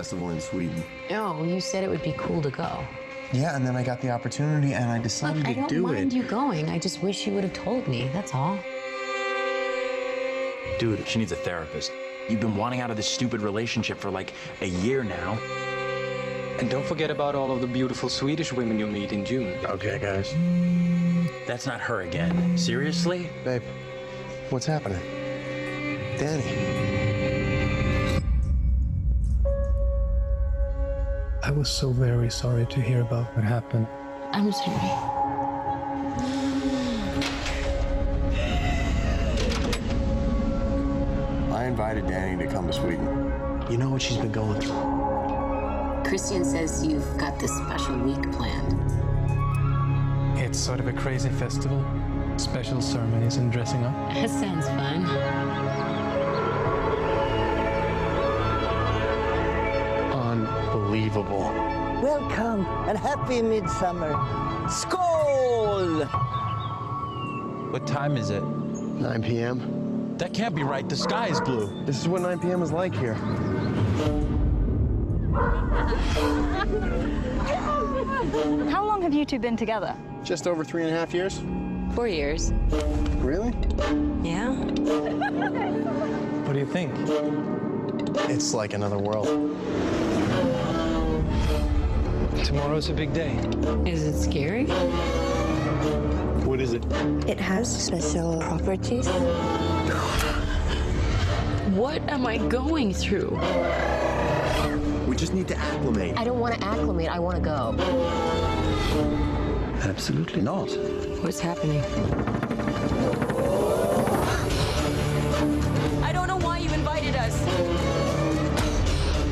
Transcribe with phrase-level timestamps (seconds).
[0.00, 0.82] festival in Sweden.
[1.10, 2.82] No, you said it would be cool to go.
[3.34, 5.82] Yeah, and then I got the opportunity and I decided Look, I to don't do
[5.82, 6.16] mind it.
[6.16, 6.70] you going.
[6.70, 8.08] I just wish you would have told me.
[8.14, 8.58] That's all.
[10.78, 11.92] Dude, she needs a therapist.
[12.30, 14.32] You've been wanting out of this stupid relationship for like
[14.62, 15.38] a year now.
[16.58, 19.58] And don't forget about all of the beautiful Swedish women you'll meet in June.
[19.66, 20.32] Okay, guys.
[21.46, 22.56] That's not her again.
[22.56, 23.28] Seriously?
[23.44, 23.62] Babe,
[24.48, 25.02] what's happening?
[26.18, 27.09] Danny.
[31.60, 33.86] Was so very sorry to hear about what happened.
[34.32, 34.78] I'm sorry.
[41.52, 43.04] I invited Danny to come to Sweden.
[43.68, 46.02] You know what she's been going through.
[46.02, 48.78] Christian says you've got this special week planned.
[50.38, 51.84] It's sort of a crazy festival.
[52.38, 54.14] Special ceremonies and dressing up.
[54.14, 55.89] That sounds fun.
[61.12, 61.52] Unbelievable.
[62.00, 64.12] Welcome and happy midsummer.
[64.68, 66.08] Skål!
[67.72, 68.44] What time is it?
[68.44, 70.14] 9 p.m.
[70.18, 70.88] That can't be right.
[70.88, 71.84] The sky is blue.
[71.84, 72.62] This is what 9 p.m.
[72.62, 73.14] is like here.
[78.70, 79.96] How long have you two been together?
[80.22, 81.42] Just over three and a half years.
[81.92, 82.52] Four years.
[83.18, 83.52] Really?
[84.22, 84.52] Yeah?
[86.44, 86.94] What do you think?
[88.30, 89.26] It's like another world.
[92.44, 93.32] Tomorrow's a big day.
[93.86, 94.64] Is it scary?
[96.44, 96.84] What is it?
[97.28, 99.06] It has special properties.
[101.76, 103.38] What am I going through?
[105.06, 106.18] We just need to acclimate.
[106.18, 107.74] I don't want to acclimate, I want to go.
[109.82, 110.70] Absolutely not.
[111.22, 111.82] What's happening?
[116.02, 117.38] I don't know why you invited us.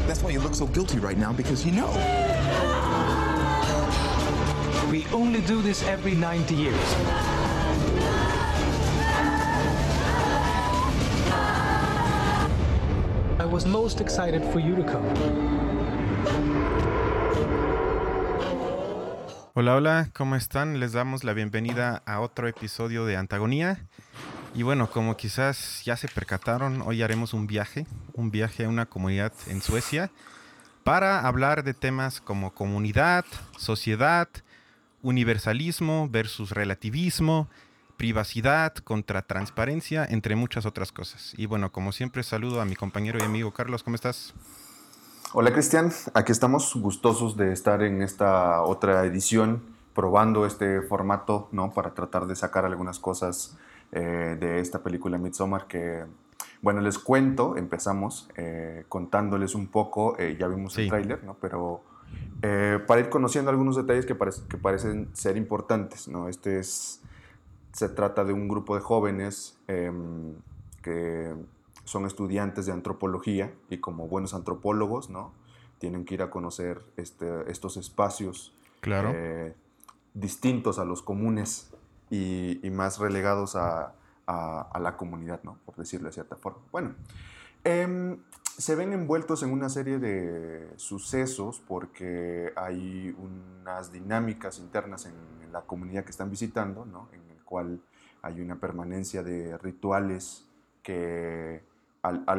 [0.06, 2.37] That's why you look so guilty right now because you know.
[4.90, 6.74] We only do this every 90 years.
[13.38, 15.04] I was most excited for you to come.
[19.54, 20.80] Hola, hola, ¿cómo están?
[20.80, 23.86] Les damos la bienvenida a otro episodio de Antagonía.
[24.54, 28.86] Y bueno, como quizás ya se percataron, hoy haremos un viaje, un viaje a una
[28.86, 30.10] comunidad en Suecia
[30.82, 33.26] para hablar de temas como comunidad,
[33.58, 34.28] sociedad,
[35.02, 37.48] universalismo versus relativismo,
[37.96, 41.34] privacidad contra transparencia, entre muchas otras cosas.
[41.36, 44.34] Y bueno, como siempre, saludo a mi compañero y amigo Carlos, ¿cómo estás?
[45.34, 49.62] Hola Cristian, aquí estamos gustosos de estar en esta otra edición,
[49.94, 51.72] probando este formato, ¿no?
[51.72, 53.58] Para tratar de sacar algunas cosas
[53.92, 56.04] eh, de esta película Midsommar que,
[56.62, 60.82] bueno, les cuento, empezamos eh, contándoles un poco, eh, ya vimos Sí.
[60.82, 61.34] el tráiler, ¿no?
[61.34, 61.82] Pero
[62.42, 66.28] eh, para ir conociendo algunos detalles que, parec- que parecen ser importantes, ¿no?
[66.28, 67.02] Este es,
[67.72, 70.34] se trata de un grupo de jóvenes em,
[70.82, 71.34] que
[71.84, 75.32] son estudiantes de antropología y como buenos antropólogos, ¿no?
[75.78, 79.12] Tienen que ir a conocer este, estos espacios Claro.
[79.14, 79.54] eh,
[80.14, 81.70] distintos a los comunes
[82.10, 83.94] y, y más relegados a,
[84.26, 85.58] a- a la comunidad, ¿no?
[85.64, 86.58] Por decirlo de cierta forma.
[86.72, 86.94] Bueno,
[87.64, 88.18] em,
[88.58, 95.14] se ven envueltos en una serie de sucesos porque hay unas dinámicas internas en,
[95.52, 97.08] la comunidad que están visitando, ¿no?
[97.14, 97.80] En el cual
[98.20, 100.44] hay una permanencia de rituales
[100.82, 101.62] que
[102.02, 102.36] al- a,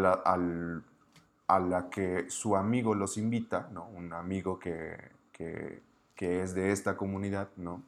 [1.59, 3.87] la, que su amigo los invita, ¿no?
[3.89, 4.95] Un amigo que,
[5.31, 5.81] que-
[6.15, 7.81] que es de esta comunidad, ¿no?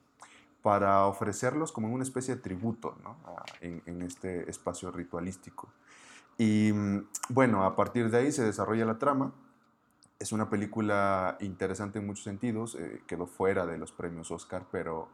[0.63, 3.18] Para ofrecerlos como una especie de tributo, ¿no?
[3.62, 5.69] En este espacio ritualístico.
[6.41, 9.31] Y mm, bueno, a partir de ahí se desarrolla la trama.
[10.18, 15.07] Es una película interesante en muchos sentidos, eh, quedó fuera de los premios Oscar, pero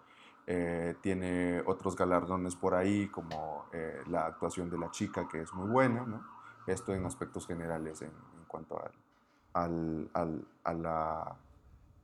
[0.48, 5.54] eh, tiene otros galardones por ahí, como eh, la actuación de la chica, que es
[5.54, 6.24] muy buena, ¿no?
[6.66, 8.08] Esto en aspectos generales en,
[8.38, 8.92] en cuanto al,
[9.54, 11.36] al, al- a la-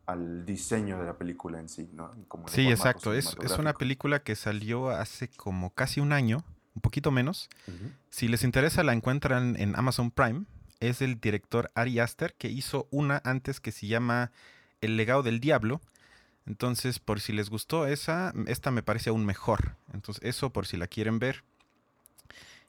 [0.05, 2.11] al diseño de la película en sí, ¿no?
[2.27, 3.13] Como Sí, exacto.
[3.13, 6.43] Es, es una película que salió hace como casi un año,
[6.75, 7.49] un poquito menos.
[8.09, 10.45] Si les interesa, la encuentran en Amazon Prime.
[10.79, 14.31] Es el director Ari Aster, que hizo una antes que se llama
[14.81, 15.81] El legado del diablo.
[16.45, 19.75] Entonces, por si les gustó esa, esta me parece aún mejor.
[19.93, 21.43] Entonces, eso por si la quieren ver.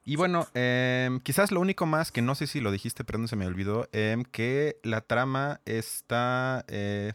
[0.05, 3.27] Y bueno, em, quizás lo único más que no sé si lo dijiste, pero no
[3.27, 7.15] se me olvidó, em, que la trama está eh,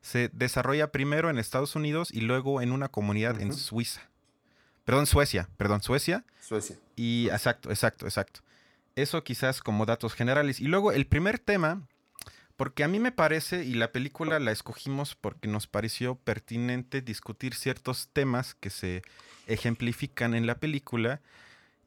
[0.00, 3.52] se desarrolla primero en Estados Unidos y luego en una comunidad en.
[3.52, 4.02] Suiza.
[4.84, 6.24] Perdón, Suecia, perdón, Suecia.
[6.40, 6.76] Suecia.
[6.96, 8.40] Y exacto, exacto, exacto.
[8.96, 10.60] Eso quizás como datos generales.
[10.60, 11.82] Y luego el primer tema,
[12.56, 17.54] porque a mí me parece, y la película la escogimos porque nos pareció pertinente discutir
[17.54, 19.02] ciertos temas que se
[19.46, 21.20] ejemplifican en la película,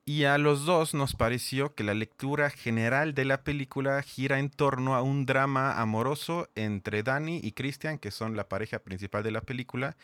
[0.08, 4.52] y a los dos nos pareció que la lectura general de la película gira en
[4.52, 9.32] torno a un drama amoroso entre Danny y Christian, que son la pareja principal de
[9.32, 9.98] la película.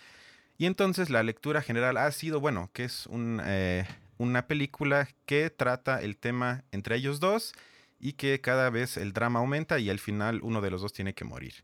[0.61, 3.09] Y entonces la lectura general ha sido, bueno, que es
[3.45, 3.83] eh,
[4.19, 7.53] una película que trata el tema entre ellos dos
[7.99, 11.15] y que cada vez el drama aumenta y al final uno de los dos tiene
[11.15, 11.63] que morir.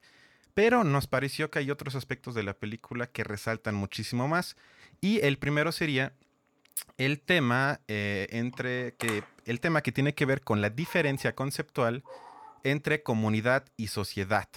[0.55, 4.57] Pero nos pareció que hay otros aspectos de la película que resaltan muchísimo más.
[4.99, 6.13] Y el primero sería
[6.97, 12.03] el tema eh, entre que el tema que tiene que ver con la diferencia conceptual
[12.63, 14.49] entre comunidad y sociedad.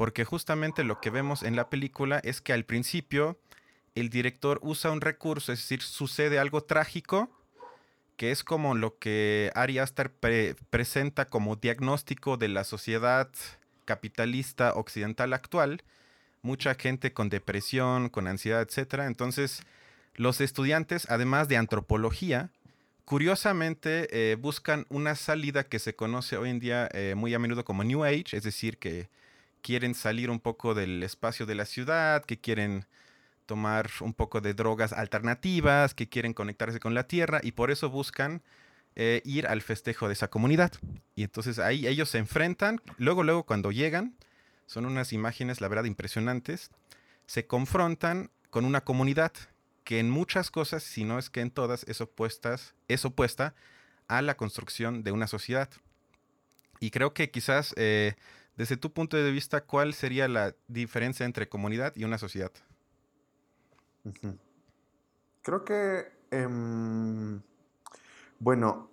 [0.00, 3.38] Porque justamente lo que vemos en la película es que al principio
[3.94, 7.28] el director usa un recurso, es decir, sucede algo trágico,
[8.16, 10.10] que es como lo que Ari Aster
[10.70, 13.28] presenta como diagnóstico de la sociedad
[13.84, 15.82] capitalista occidental actual.
[16.40, 19.00] Mucha gente con depresión, con ansiedad, etc.
[19.00, 19.64] Entonces,
[20.14, 22.48] los estudiantes, además de antropología,
[23.04, 27.66] curiosamente eh, buscan una salida que se conoce hoy en día eh, muy a menudo
[27.66, 29.10] como New Age, es decir, que
[29.62, 32.86] quieren salir un poco del espacio de la ciudad, que quieren
[33.46, 37.90] tomar un poco de drogas alternativas, que quieren conectarse con la tierra y por eso
[37.90, 38.42] buscan
[38.96, 40.72] eh, ir al festejo de esa comunidad.
[41.14, 44.14] Y entonces ahí ellos se enfrentan, luego, luego cuando llegan,
[44.66, 46.70] son unas imágenes, la verdad, impresionantes,
[47.26, 49.32] se confrontan con una comunidad
[49.84, 53.54] que en muchas cosas, si no es que en todas, es, opuestas, es opuesta
[54.06, 55.68] a la construcción de una sociedad.
[56.78, 58.14] Y creo que quizás, eh,
[58.60, 62.52] desde tu punto de vista, ¿cuál sería la diferencia entre comunidad y una sociedad?
[65.40, 67.40] Creo que, em,
[68.38, 68.90] bueno,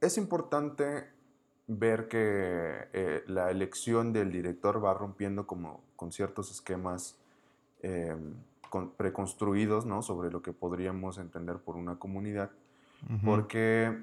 [0.00, 1.10] es importante
[1.68, 7.14] ver que eh, la elección del director va rompiendo como con ciertos esquemas
[7.82, 8.34] em,
[8.96, 10.02] preconstruidos ¿no?
[10.02, 12.50] sobre lo que podríamos entender por una comunidad,
[13.24, 13.96] porque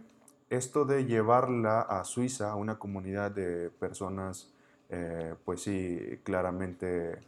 [0.50, 4.54] esto de llevarla a Suiza, a una comunidad de personas,
[4.90, 7.20] eh, pues sí, claramente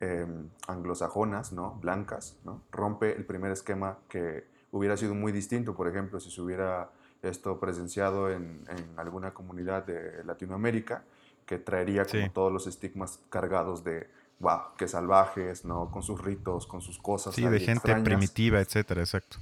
[0.00, 1.78] em, anglosajonas, ¿no?
[1.80, 2.62] blancas, ¿no?
[2.70, 6.90] rompe el primer esquema que hubiera sido muy distinto, por ejemplo, si se hubiera
[7.22, 11.04] esto presenciado en, en alguna comunidad de Latinoamérica,
[11.46, 14.08] que traería como todos los estigmas cargados de
[14.42, 15.90] wow, qué salvajes, ¿no?
[15.90, 17.34] Con sus ritos, con sus cosas.
[17.34, 19.38] Sí, de gente primitiva, etcétera, exacto.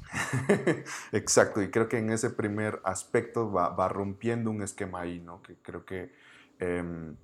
[1.13, 5.43] exacto, y creo que en ese primer aspecto va, rompiendo un esquema ahí, ¿no?
[5.43, 6.13] Que creo que
[6.59, 7.17] em,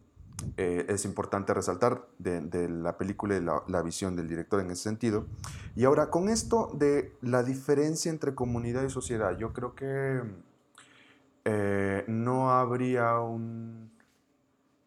[0.56, 5.26] eh, es importante resaltar de, la película y la, visión del director en ese sentido.
[5.74, 10.22] Y ahora, con esto de la diferencia entre comunidad y sociedad, yo creo que
[11.44, 13.90] eh, no habría un...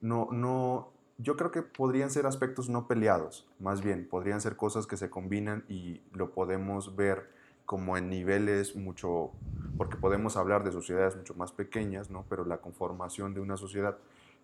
[0.02, 4.88] No, no, yo creo que podrían ser aspectos no peleados, más bien, podrían ser cosas
[4.88, 7.30] que se combinan y lo podemos ver
[7.66, 9.32] como en niveles mucho,
[9.78, 12.26] porque podemos hablar de sociedades mucho más pequeñas, ¿no?
[12.30, 13.98] pero la conformación de una sociedad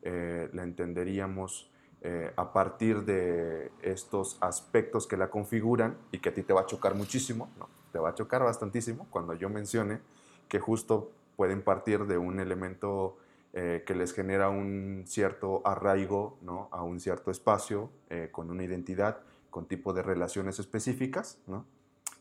[0.05, 1.69] eh, la entenderíamos
[2.01, 6.61] eh, a partir de estos aspectos que la configuran y que a ti te va
[6.61, 7.67] a chocar muchísimo, ¿no?
[7.91, 9.99] te va a chocar bastantísimo cuando yo mencione
[10.47, 13.17] que justo pueden partir de un elemento
[13.53, 16.69] eh, que les genera un cierto arraigo ¿no?
[16.71, 21.65] a un cierto espacio, eh, con una identidad, con tipo de relaciones específicas, ¿no?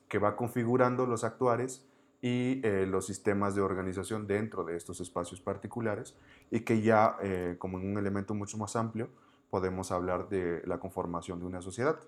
[0.09, 1.85] que va configurando los actuares
[2.25, 6.16] y eh, los sistemas de organización dentro de estos espacios particulares
[6.50, 7.19] y que ya
[7.59, 9.11] como en un elemento mucho más amplio
[9.54, 12.00] podemos hablar de la conformación de una sociedad,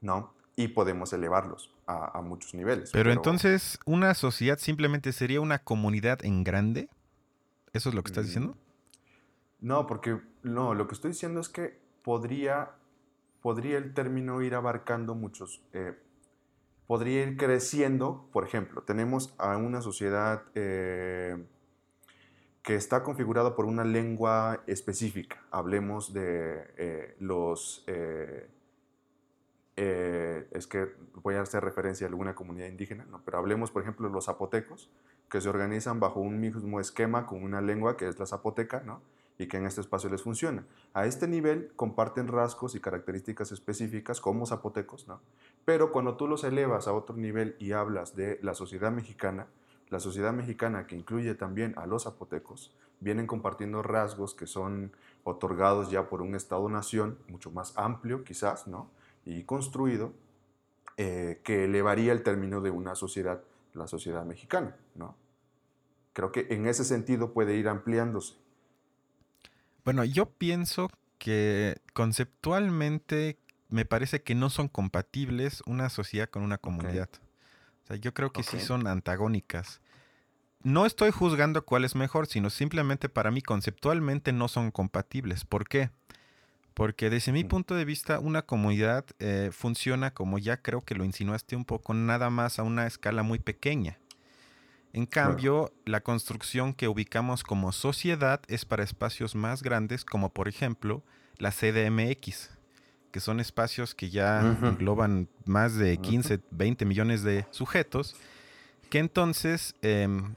[0.00, 0.32] ¿no?
[0.56, 2.90] Y podemos elevarlos a, muchos niveles.
[2.92, 6.88] pero, entonces, ¿una sociedad simplemente sería una comunidad en grande?
[7.74, 8.52] ¿Eso es lo que estás diciendo?
[8.52, 12.70] Mm, no, porque no, lo que estoy diciendo es que podría,
[13.42, 15.94] podría el término ir abarcando muchos, eh,
[16.86, 21.44] podría ir creciendo, por ejemplo, tenemos a una sociedad eh,
[22.62, 27.84] que está configurada por una lengua específica, hablemos de eh, los...
[29.76, 33.22] es que voy a hacer referencia a alguna comunidad indígena, ¿no?
[33.24, 34.90] pero hablemos, por ejemplo, de los zapotecos,
[35.32, 39.00] que se organizan bajo un mismo esquema con una lengua que es la zapoteca, ¿no?
[39.38, 40.64] Y que en este espacio les funciona.
[40.94, 45.20] A este nivel comparten rasgos y características específicas como zapotecos, ¿no?
[45.64, 49.46] pero cuando tú los elevas a otro nivel y hablas de la sociedad mexicana,
[49.88, 54.92] la sociedad mexicana que incluye también a los zapotecos, vienen compartiendo rasgos que son
[55.24, 58.88] otorgados ya por un Estado-nación mucho más amplio quizás, ¿no?
[59.24, 60.12] y construido,
[60.96, 65.16] eh, que elevaría el término de una sociedad, la sociedad mexicana, ¿no?
[66.12, 68.34] Creo que en ese sentido puede ir ampliándose.
[69.84, 76.58] Bueno, yo pienso que conceptualmente me parece que no son compatibles una sociedad con una
[76.58, 77.08] comunidad.
[77.84, 79.80] O sea, yo creo que sí son antagónicas.
[80.62, 85.44] No estoy juzgando cuál es mejor, sino simplemente para mí conceptualmente no son compatibles.
[85.44, 85.90] ¿Por qué?
[86.74, 91.04] Porque desde mi punto de vista una comunidad eh, funciona como ya creo que lo
[91.04, 93.98] insinuaste un poco, nada más a una escala muy pequeña.
[94.92, 100.48] En cambio, la construcción que ubicamos como sociedad es para espacios más grandes, como por
[100.48, 101.02] ejemplo
[101.38, 102.50] la CDMX,
[103.10, 108.16] que son espacios que ya engloban más de 15, 20 millones de sujetos,
[108.90, 110.34] que entonces em,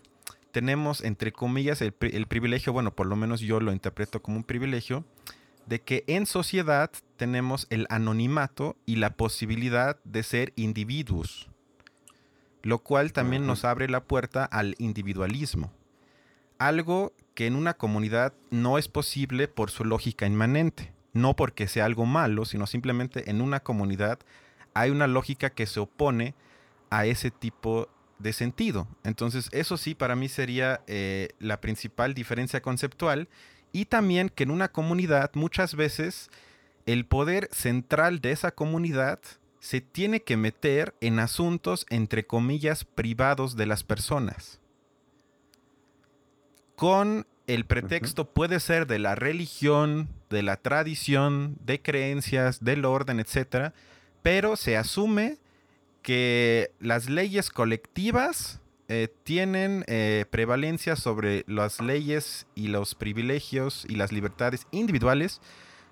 [0.51, 4.37] tenemos, entre comillas, el, pri- el privilegio, bueno, por lo menos yo lo interpreto como
[4.37, 5.03] un privilegio,
[5.65, 11.49] de que en sociedad tenemos el anonimato y la posibilidad de ser individuos,
[12.65, 15.71] lo cual también nos abre la puerta al individualismo.
[16.57, 21.85] Algo que en una comunidad no es posible por su lógica inmanente, no porque sea
[21.85, 24.17] algo malo, sino simplemente en una comunidad
[24.73, 26.33] hay una lógica que se opone
[26.89, 28.87] a ese tipo de sentido.
[29.03, 33.29] Entonces, eso sí, para mí sería eh, la principal diferencia conceptual.
[33.73, 36.31] Y también que en una comunidad muchas veces
[36.87, 39.19] el poder central de esa comunidad
[39.65, 44.59] se tiene que meter en asuntos, entre comillas, privados de las personas.
[46.75, 53.19] Con el pretexto puede ser de la religión, de la tradición, de creencias, del orden,
[53.19, 53.73] etc.
[54.21, 55.39] Pero se asume
[56.03, 63.95] que las leyes colectivas eh, tienen eh, prevalencia sobre las leyes y los privilegios y
[63.95, 65.41] las libertades individuales,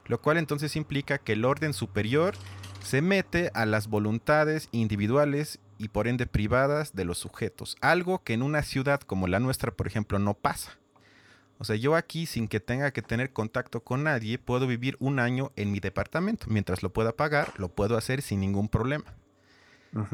[0.05, 2.35] lo cual entonces implica que el orden superior
[2.83, 8.33] se mete a las voluntades individuales y por ende privadas de los sujetos, algo que
[8.33, 10.77] en una ciudad como la nuestra, por ejemplo, no pasa.
[11.59, 15.19] O sea, yo aquí sin que tenga que tener contacto con nadie, puedo vivir un
[15.19, 16.47] año en mi departamento.
[16.49, 19.05] Mientras lo pueda pagar, lo puedo hacer sin ningún problema.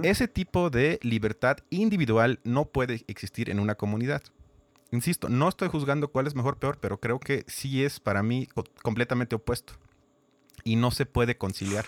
[0.03, 4.21] Ese tipo de libertad individual no puede existir en una comunidad.
[4.91, 8.21] Insisto, no estoy juzgando cuál es mejor o peor, pero creo que sí es para
[8.21, 9.73] mí co- completamente opuesto.
[10.63, 11.85] Y no se puede conciliar.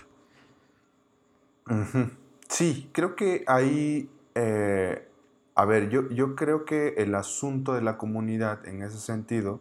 [2.49, 5.07] Sí, creo que ahí, eh,
[5.55, 9.59] a ver, yo, yo creo que el asunto de la comunidad en ese sentido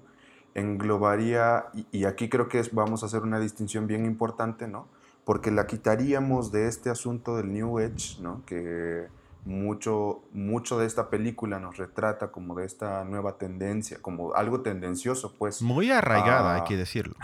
[0.54, 4.88] englobaría, y, y aquí creo que es- vamos a hacer una distinción bien importante, ¿no?
[5.24, 8.42] Porque la quitaríamos de este asunto del New Age, ¿no?
[8.46, 9.06] Que
[9.44, 15.34] mucho, mucho de esta película nos retrata como de esta nueva tendencia, como algo tendencioso,
[15.38, 15.62] pues.
[15.62, 17.14] Muy arraigada, hay que decirlo.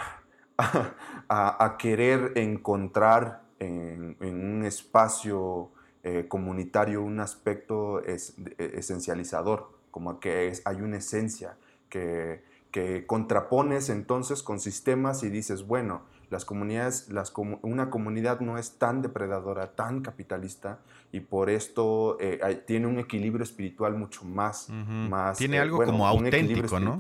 [0.59, 5.71] a, a querer encontrar en, en un espacio
[6.03, 11.57] eh, comunitario un aspecto es- e- esencializador, como que es, hay una esencia
[11.89, 17.33] que, que contrapones entonces con sistemas y dices, bueno, las comunidades, las
[17.63, 20.81] una comunidad no es tan depredadora, tan capitalista,
[21.13, 24.69] y por esto eh, hay- tiene un equilibrio espiritual mucho más,
[25.09, 26.99] más Tiene eh, algo bueno, como auténtico, ¿no?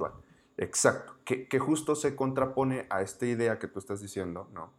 [0.58, 4.70] Exacto, que, que justo se contrapone a esta idea que tú estás diciendo, ¿no?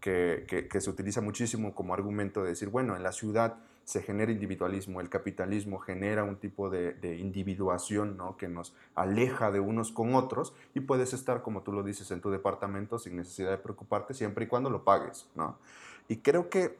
[0.00, 4.02] Que, que- que se utiliza muchísimo como argumento de decir, bueno, en la ciudad se
[4.02, 8.36] genera individualismo, el capitalismo genera un tipo de, de individuación, ¿no?
[8.36, 12.20] Que nos aleja de unos con otros y puedes estar, como tú lo dices, en
[12.20, 15.56] tu departamento sin necesidad de preocuparte siempre y cuando lo pagues, ¿no?
[16.06, 16.76] Y creo que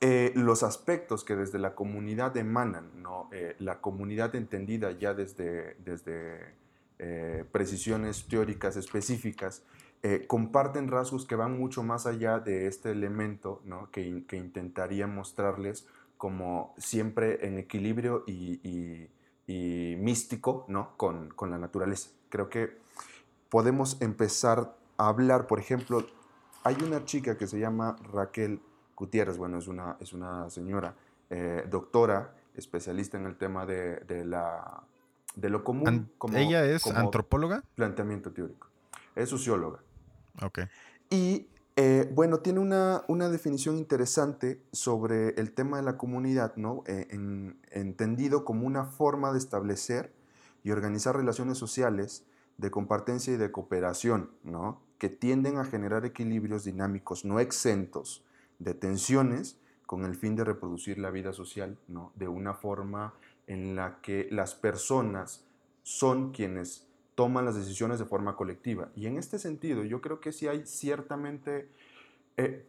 [0.00, 3.28] eh, los aspectos que desde la comunidad emanan, ¿no?
[3.32, 6.54] Eh, la comunidad entendida ya desde, desde
[6.98, 9.62] eh, precisiones teóricas específicas,
[10.02, 13.90] eh, comparten rasgos que van mucho más allá de este elemento ¿no?
[13.90, 15.86] que, que intentaría mostrarles
[16.16, 19.10] como siempre en equilibrio y, y-
[19.46, 20.96] y místico ¿no?
[20.96, 22.10] con, con la naturaleza.
[22.28, 22.76] Creo que
[23.48, 26.04] podemos empezar a hablar, por ejemplo,
[26.64, 28.60] hay una chica que se llama Raquel
[28.96, 30.94] Gutiérrez, bueno, es una, es una señora
[31.30, 34.82] eh, doctora, especialista en el tema de, de la,
[35.36, 36.10] de lo común.
[36.18, 37.62] Como- ¿Ella es como antropóloga?
[37.74, 38.66] Planteamiento teórico.
[39.14, 39.78] Es socióloga.
[40.42, 40.60] Ok.
[41.10, 46.82] Y eh, bueno, tiene una, una definición interesante sobre el tema de la comunidad, ¿no?
[46.86, 50.12] Eh, en- entendido como una forma de establecer
[50.64, 52.24] y organizar relaciones sociales
[52.56, 54.82] de compartencia y de cooperación, ¿no?
[54.98, 58.24] Que tienden a generar equilibrios dinámicos no exentos
[58.58, 62.12] de tensiones con el fin de reproducir la vida social, ¿no?
[62.16, 63.14] De una forma
[63.46, 65.44] en la que las personas
[65.84, 66.87] son quienes
[67.18, 68.90] toman las decisiones de forma colectiva.
[68.94, 71.68] Y en este sentido, yo creo que sí hay ciertamente
[72.36, 72.64] eh,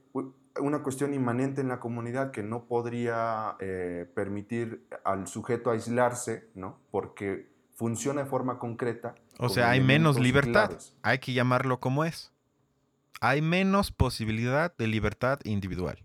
[0.60, 6.80] una cuestión inmanente en la comunidad que no podría eh, permitir al sujeto aislarse, ¿no?
[6.90, 9.14] Porque funciona de forma concreta.
[9.38, 10.70] O sea, hay menos libertad.
[10.70, 10.96] claves.
[11.04, 12.32] Hay que llamarlo como es.
[13.22, 16.00] Hay menos posibilidad de libertad individual.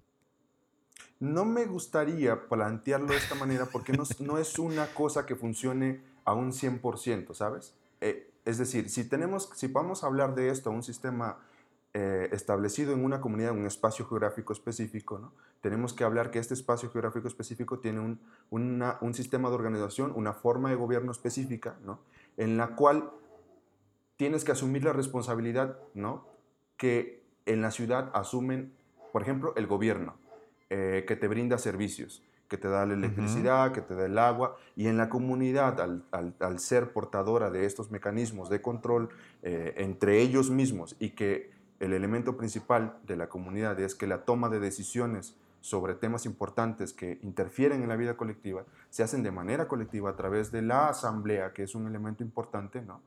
[1.18, 5.34] No me gustaría plantearlo de esta manera porque no, es- no es una cosa que
[5.34, 7.72] funcione a un 100%, ¿sabes?
[8.02, 11.38] Eh, es decir, si, tenemos, si vamos a hablar de esto, un sistema
[11.94, 15.32] eh, establecido en una comunidad, en un espacio geográfico específico, ¿no?
[15.60, 18.20] tenemos que hablar que este espacio geográfico específico tiene un,
[18.50, 22.00] un sistema de organización, una forma de gobierno específica, ¿no?
[22.36, 23.10] en la cual
[24.16, 26.26] tienes que asumir la responsabilidad ¿no?
[26.76, 28.74] que en la ciudad asumen,
[29.12, 30.16] por ejemplo, el gobierno,
[30.70, 34.56] eh, que te brinda servicios, que te da la electricidad, que te da el agua,
[34.76, 39.08] y en la comunidad, al, al- al ser portadora de estos mecanismos de control
[39.42, 44.24] eh, entre ellos mismos y que el elemento principal de la comunidad es que la
[44.24, 49.30] toma de decisiones sobre temas importantes que interfieren en la vida colectiva se hacen de
[49.30, 53.00] manera colectiva a través de la asamblea, que es un elemento importante, ¿no?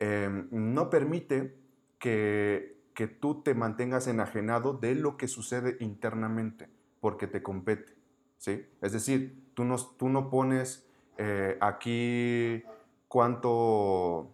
[0.00, 1.54] Eh, no permite
[1.98, 6.68] que, que tú te mantengas enajenado de lo que sucede internamente,
[7.00, 7.92] porque te compete,
[8.40, 8.66] ¿sí?
[8.80, 10.84] Es decir, tú no, tú no pones
[11.18, 12.64] eh, aquí
[13.06, 14.30] cuánto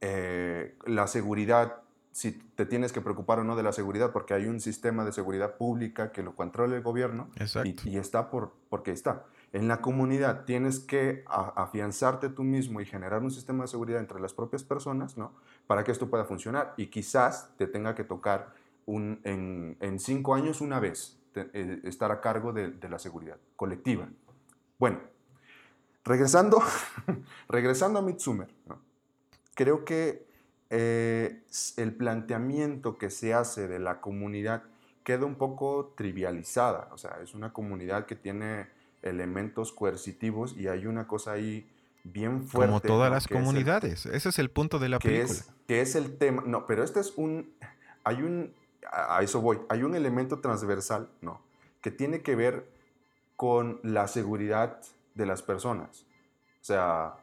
[0.00, 1.82] eh, la seguridad,
[2.12, 5.12] si te tienes que preocupar o no de la seguridad, porque hay un sistema de
[5.12, 7.30] seguridad pública que lo controla el gobierno
[7.64, 9.24] y, y está por, porque está.
[9.52, 14.20] En la comunidad tienes que afianzarte tú mismo y generar un sistema de seguridad entre
[14.20, 15.32] las propias personas, ¿no?
[15.66, 16.74] Para que esto pueda funcionar.
[16.76, 18.52] Y quizás te tenga que tocar
[18.86, 22.98] un, en, en cinco años una vez te- eh, estar a cargo de, de la
[22.98, 24.08] seguridad colectiva.
[24.78, 25.00] Bueno,
[26.04, 26.62] regresando,
[27.48, 28.80] regresando a Midsommar, ¿no?
[29.54, 30.26] creo que
[30.70, 31.42] eh,
[31.76, 34.62] el planteamiento que se hace de la comunidad
[35.04, 36.88] queda un poco trivializada.
[36.92, 38.68] O sea, es una comunidad que tiene
[39.02, 41.68] elementos coercitivos y hay una cosa ahí
[42.04, 42.68] bien fuerte.
[42.70, 43.14] Como todas ¿no?
[43.16, 44.06] las que es el- comunidades.
[44.06, 45.32] Ese es el punto de la que película.
[45.38, 46.42] es, que es el tema.
[46.46, 47.52] No, pero este es un.
[48.04, 48.54] Hay un.
[48.92, 49.60] A eso voy.
[49.68, 51.40] Hay un elemento transversal, ¿no?
[51.80, 52.68] Que tiene que ver
[53.36, 54.80] con la seguridad
[55.14, 56.06] de las personas.
[56.60, 57.14] O sea,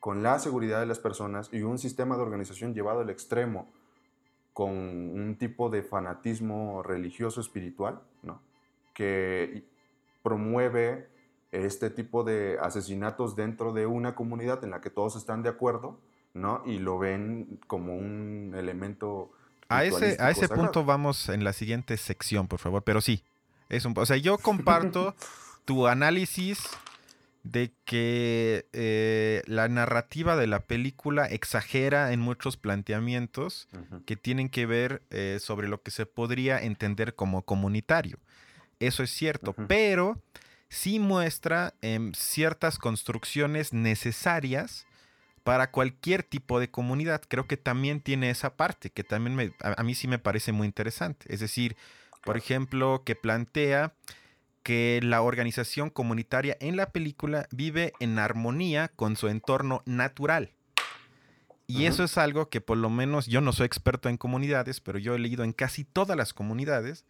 [0.00, 3.68] con la seguridad de las personas y un sistema de organización llevado al extremo
[4.52, 8.40] con un tipo de fanatismo religioso espiritual, ¿no?
[8.94, 9.64] Que
[10.22, 11.08] promueve
[11.52, 15.98] este tipo de asesinatos dentro de una comunidad en la que todos están de acuerdo,
[16.34, 16.62] ¿no?
[16.66, 19.30] Y lo ven como un elemento
[19.68, 20.62] A ese, a ese sagrado.
[20.62, 22.82] punto vamos en la siguiente sección, por favor.
[22.84, 23.22] Pero sí,
[23.68, 25.14] es un, o sea, yo comparto
[25.64, 26.68] tu análisis
[27.42, 33.68] de que eh, la narrativa de la película exagera en muchos planteamientos
[34.06, 38.18] que tienen que ver eh, sobre lo que se podría entender como comunitario.
[38.80, 40.20] Eso es cierto, pero
[40.68, 44.86] sí muestra em, ciertas construcciones necesarias
[45.48, 47.22] para cualquier tipo de comunidad.
[47.26, 50.52] Creo que también tiene esa parte, que también me- a, a mí sí me parece
[50.52, 51.24] muy interesante.
[51.32, 51.74] Es decir,
[52.22, 53.94] por ejemplo, que plantea
[54.62, 60.52] que la organización comunitaria en la película vive en armonía con su entorno natural.
[61.66, 64.98] Y eso es algo que por lo menos yo no soy experto en comunidades, pero
[64.98, 67.06] yo he leído en casi todas las comunidades.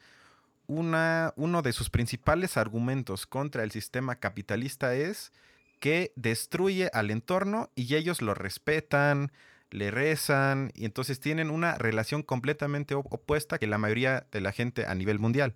[0.69, 5.33] Una, uno de sus principales argumentos contra el sistema capitalista es
[5.81, 9.33] que destruye al entorno y ellos lo respetan,
[9.71, 14.53] le rezan y entonces tienen una relación completamente op- opuesta que la mayoría de la
[14.53, 15.55] gente a nivel mundial.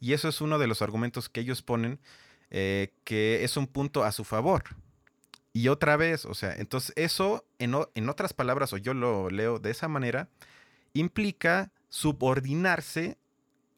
[0.00, 1.98] Y eso es uno de los argumentos que ellos ponen,
[2.50, 4.64] eh, que es un punto a su favor.
[5.52, 9.60] Y otra vez, o sea, entonces eso, en, en otras palabras, o yo lo leo
[9.60, 10.28] de esa manera,
[10.94, 13.16] implica subordinarse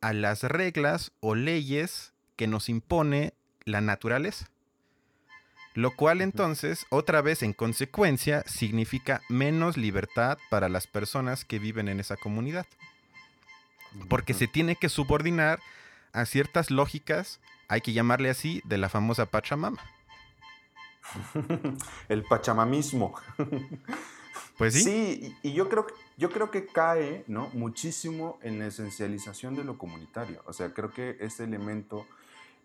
[0.00, 4.50] a las reglas o leyes que nos impone la naturaleza.
[5.76, 11.88] Lo cual entonces, otra vez en consecuencia, significa menos libertad para las personas que viven
[11.88, 12.66] en esa comunidad.
[14.08, 15.60] Porque se tiene que subordinar
[16.14, 19.78] a ciertas lógicas, hay que llamarle así, de la famosa Pachamama.
[22.08, 23.14] El pachamamismo.
[24.56, 24.82] Pues sí.
[24.82, 27.50] Sí, y yo creo, que- yo creo que cae ¿no?
[27.52, 30.42] muchísimo en la esencialización de lo comunitario.
[30.46, 32.06] O sea, creo que ese elemento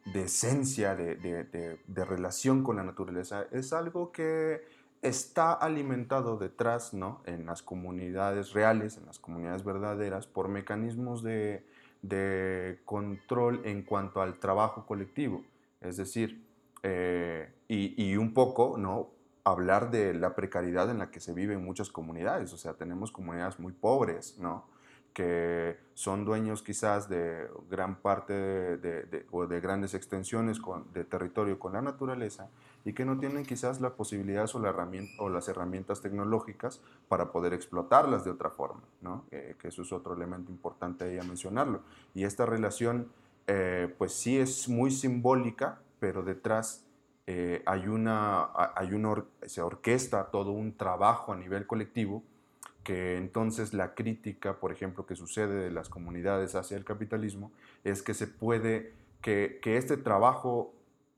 [0.06, 4.62] de esencia, de, de- de- relación con la naturaleza, es algo que
[5.02, 7.22] está alimentado detrás, ¿no?
[7.26, 11.64] En las comunidades reales, en las comunidades verdaderas, por mecanismos de,
[12.02, 15.44] de control en cuanto al trabajo colectivo.
[15.82, 16.44] Es decir,
[16.84, 19.10] eh, y, y un poco, ¿no?
[19.44, 22.54] hablar de la precariedad en la que se vive en muchas comunidades.
[22.54, 24.66] O sea, tenemos comunidades muy pobres, ¿no?
[25.14, 31.04] Que son dueños quizás de gran parte de, de, o de grandes extensiones con, de
[31.04, 32.50] territorio con la naturaleza
[32.86, 37.54] y que no tienen quizás la posibilidad o, la o las herramientas tecnológicas para poder
[37.54, 39.26] explotarlas de otra forma, ¿no?
[39.32, 41.82] Eh, que eso es otro elemento importante ahí a mencionarlo.
[42.16, 43.12] Y esta relación,
[43.48, 46.86] eh, pues sí es muy simbólica, pero detrás
[47.28, 52.24] eh, hay una, hay una, se orquesta todo un trabajo a nivel colectivo
[52.84, 57.52] que entonces la crítica, por ejemplo, que sucede de las comunidades hacia el capitalismo,
[57.84, 60.74] es que se puede, que, este trabajo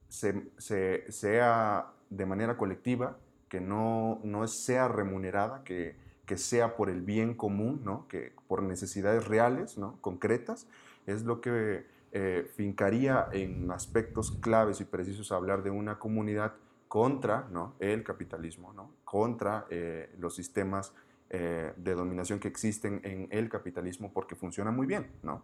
[0.10, 3.17] se, se, sea de manera colectiva,
[3.49, 5.95] que no, sea remunerada, que,
[6.26, 8.08] que, sea por el bien común, ¿no?
[8.08, 9.97] que por necesidades reales, ¿no?
[10.02, 10.67] concretas,
[11.06, 16.54] es lo que eh, fincaría en aspectos claves y precisos hablar de una comunidad
[16.88, 17.73] contra ¿no?
[17.80, 18.91] el capitalismo, ¿no?
[19.04, 20.93] contra eh, los sistemas
[21.36, 25.41] eh, de dominación que existen en el capitalismo porque funciona muy bien, ¿no?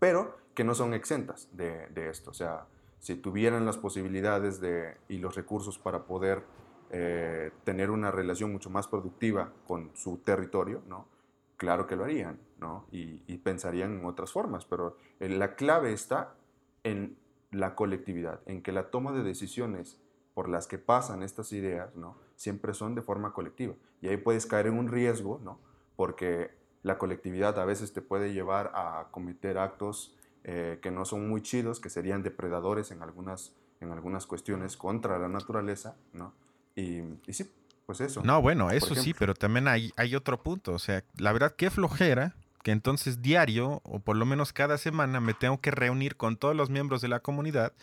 [0.00, 2.32] Pero que no son exentas de, esto.
[2.32, 2.66] O sea,
[2.98, 6.42] si tuvieran las posibilidades de, y los recursos para poder
[6.90, 11.06] eh, tener una relación mucho más productiva con su territorio, ¿no?
[11.58, 12.88] Claro que lo harían, ¿no?
[12.90, 16.34] Y, pensarían en otras formas, pero la clave está
[16.82, 17.16] en
[17.52, 20.00] la colectividad, en que la toma de decisiones
[20.34, 22.16] por las que pasan estas ideas, ¿no?
[22.36, 23.74] siempre son de forma colectiva.
[24.00, 25.58] Y ahí puedes caer en un riesgo, ¿no?
[25.96, 26.50] Porque
[26.82, 31.42] la colectividad a veces te puede llevar a cometer actos eh, que no son muy
[31.42, 36.34] chidos, que serían depredadores en algunas, en algunas cuestiones contra la naturaleza, ¿no?
[36.74, 37.50] Y, y sí,
[37.86, 38.22] pues eso.
[38.24, 40.72] No, bueno, eso sí, pero también hay, hay otro punto.
[40.72, 42.34] O sea, la verdad, qué flojera
[42.64, 46.56] que entonces diario o por lo menos cada semana me tengo que reunir con todos
[46.56, 47.74] los miembros de la comunidad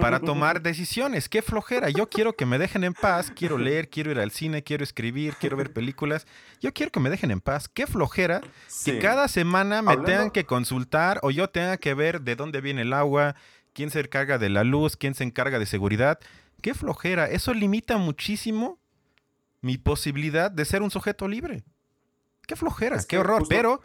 [0.00, 1.28] para tomar decisiones.
[1.28, 1.90] Qué flojera.
[1.90, 5.34] Yo quiero que me dejen en paz, quiero leer, quiero ir al cine, quiero escribir,
[5.38, 6.26] quiero ver películas.
[6.62, 7.68] Yo quiero que me dejen en paz.
[7.68, 8.40] Qué flojera
[8.86, 12.82] que cada semana me tengan que consultar o yo tenga que ver de dónde viene
[12.82, 13.36] el agua,
[13.74, 16.18] quién se encarga de la luz, quién se encarga de seguridad.
[16.62, 17.26] Qué flojera.
[17.28, 18.78] Eso limita muchísimo
[19.60, 21.64] mi posibilidad de ser un sujeto libre.
[22.46, 23.44] Qué flojera, qué horror.
[23.46, 23.82] Pero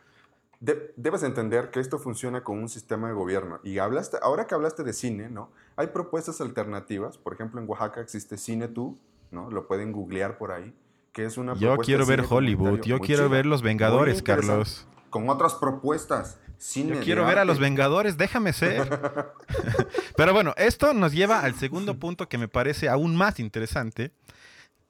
[0.62, 3.60] debes entender que esto funciona con un sistema de gobierno.
[3.64, 5.52] Y hablaste, ahora que hablaste de cine, ¿no?
[5.76, 7.18] Hay propuestas alternativas.
[7.18, 8.98] Por ejemplo, en Oaxaca existe Cine Tú,
[9.32, 9.50] ¿no?
[9.50, 10.74] Lo pueden googlear por ahí.
[11.12, 12.82] Que es una Yo quiero ver Hollywood.
[12.82, 14.88] Yo quiero ver Los Vengadores, Carlos.
[15.10, 16.38] Con otras propuestas.
[16.58, 18.88] Cine Yo quiero ver a los Vengadores, déjame ser.
[20.16, 24.12] Pero bueno, esto nos lleva al segundo punto que me parece aún más interesante,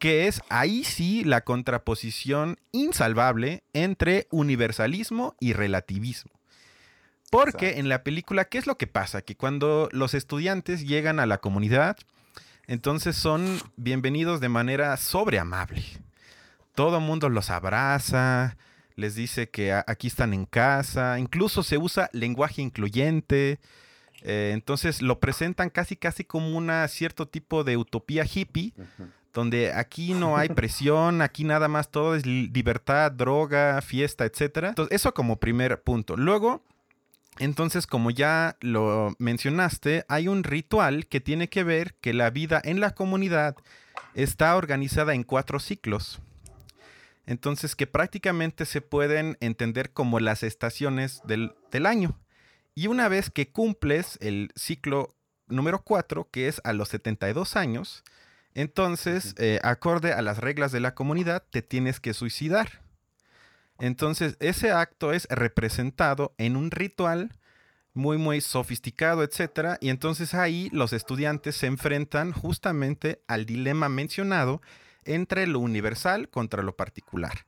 [0.02, 6.32] que es ahí sí la contraposición insalvable entre universalismo y relativismo.
[7.30, 9.22] Porque en la película, ¿qué es lo que pasa?
[9.22, 11.98] Que cuando los estudiantes llegan a la comunidad,
[12.66, 15.84] entonces son bienvenidos de manera sobreamable.
[16.74, 18.58] Todo el mundo los abraza,
[18.96, 23.60] les dice que aquí están en casa, incluso se usa lenguaje incluyente.
[24.24, 28.74] Eh, entonces lo presentan casi casi como una cierto tipo de utopía hippie,
[29.34, 34.65] donde aquí no hay presión, aquí nada más todo es libertad, droga, fiesta, etc.
[34.70, 36.17] Entonces, eso como primer punto.
[36.17, 36.63] Luego,
[37.39, 42.62] entonces, como ya lo mencionaste, hay un ritual que tiene que ver que la vida
[42.63, 43.56] en la comunidad
[44.13, 46.22] está organizada en cuatro ciclos.
[47.26, 52.20] Entonces, que prácticamente se pueden entender como las estaciones del, del año.
[52.76, 55.15] Y una vez que cumples el ciclo
[55.48, 58.04] número 4, que es a los 72 años,
[58.54, 62.82] entonces, eh, acorde a las reglas de la comunidad, te tienes que suicidar.
[63.80, 67.40] Entonces, ese acto es representado en un ritual
[67.94, 69.78] muy, muy sofisticado, etc.
[69.82, 74.62] Y entonces ahí los estudiantes se enfrentan justamente al dilema mencionado
[75.04, 77.46] entre lo universal contra lo particular.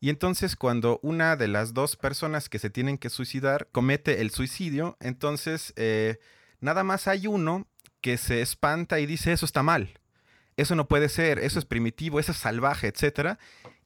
[0.00, 4.30] Y entonces cuando una de las dos personas que se tienen que suicidar comete el
[4.30, 6.18] suicidio, entonces eh,
[6.60, 7.66] nada más hay uno
[8.00, 9.98] que se espanta y dice eso está mal
[10.56, 13.38] eso no puede ser, eso es primitivo, eso es salvaje, etc.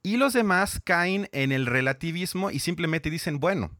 [0.03, 3.71] Y los demás caen en el relativismo y simplemente dicen, bueno,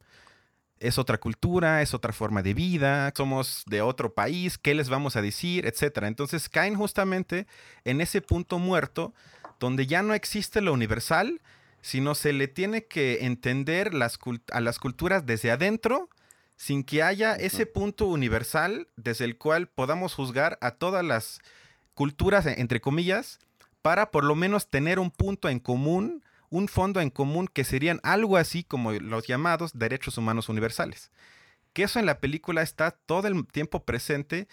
[0.80, 5.16] es otra cultura, es otra forma de vida, somos de otro país, ¿qué les vamos
[5.16, 5.66] a decir?
[5.66, 6.08] Etcétera.
[6.08, 7.46] Entonces caen justamente
[7.86, 9.14] en ese punto muerto
[9.60, 11.40] donde ya no existe lo universal,
[11.82, 14.20] sino se le tiene que entender las
[14.52, 16.10] a las culturas desde adentro
[16.56, 21.42] sin que haya ese punto universal desde el cual podamos juzgar a todas las
[21.94, 23.40] culturas, entre comillas,
[23.82, 28.00] para por lo menos tener un punto en común, un fondo en común que serían
[28.04, 31.12] algo así como los llamados derechos humanos universales.
[31.74, 34.48] Que eso en la película está todo el tiempo presente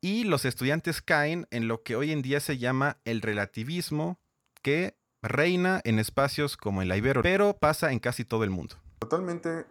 [0.00, 4.18] y los estudiantes caen en lo que hoy en día se llama el relativismo
[4.60, 8.76] que reina en espacios como el Ibero, pero pasa en casi todo el mundo.
[8.98, 9.66] Totalmente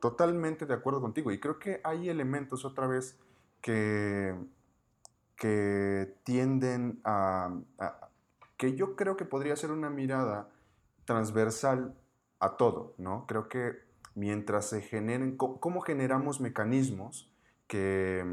[0.00, 1.32] totalmente de acuerdo contigo.
[1.32, 3.18] Y creo que hay elementos otra vez
[3.60, 4.34] que,
[5.36, 7.54] que tienden a,
[8.56, 10.48] que yo creo que podría ser una mirada
[11.04, 11.94] transversal
[12.40, 13.26] a todo, ¿no?
[13.26, 17.30] Creo que mientras se generen, ¿cómo generamos mecanismos
[17.66, 18.24] que,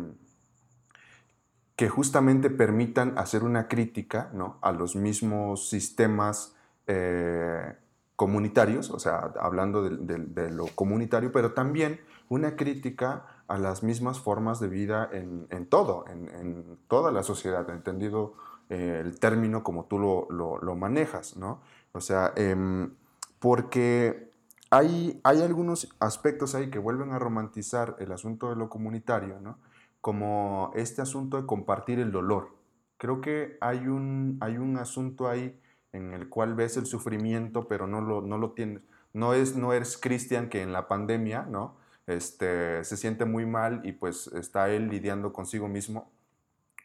[1.75, 4.57] que justamente permitan hacer una crítica ¿no?
[4.61, 6.55] a los mismos sistemas
[6.87, 7.75] eh,
[8.15, 14.59] comunitarios, o sea, hablando de lo comunitario, pero también una crítica a las mismas formas
[14.59, 18.33] de vida en, todo, en, toda la sociedad, entendido
[18.69, 21.61] eh, el término como tú lo, lo- lo manejas, ¿no?
[21.91, 22.91] O sea, em,
[23.39, 24.31] porque
[24.69, 29.57] hay, hay algunos aspectos ahí que vuelven a romantizar el asunto de lo comunitario, ¿no?
[30.01, 32.49] Como este asunto de compartir el dolor.
[32.97, 35.59] Creo que hay un, hay un asunto ahí
[35.91, 38.81] en el cual ves el sufrimiento, pero no lo, no lo tienes.
[39.13, 41.75] No, es, no eres Cristian que en la pandemia, ¿no?
[42.05, 46.11] Este, se siente muy mal y pues está él lidiando consigo mismo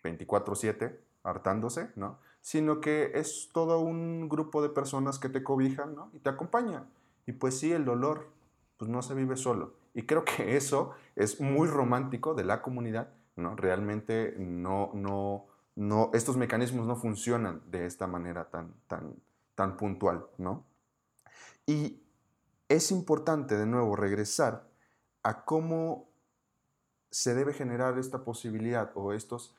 [0.04, 2.18] 24/7, hartándose, ¿no?
[2.40, 6.10] Sino que es todo un grupo de personas que te cobijan, ¿no?
[6.12, 6.88] Y te acompañan.
[7.26, 8.28] Y pues sí, el dolor,
[8.76, 9.74] pues no se vive solo.
[9.92, 13.56] Y creo que eso es muy romántico de la comunidad, ¿no?
[13.56, 19.16] Realmente no, no, no, estos mecanismos no funcionan de esta manera tan, tan,
[19.54, 20.64] tan puntual, ¿no?
[21.66, 22.02] Y
[22.68, 24.68] es importante de nuevo regresar
[25.28, 26.08] a cómo
[27.10, 29.54] se debe generar esta posibilidad o estos,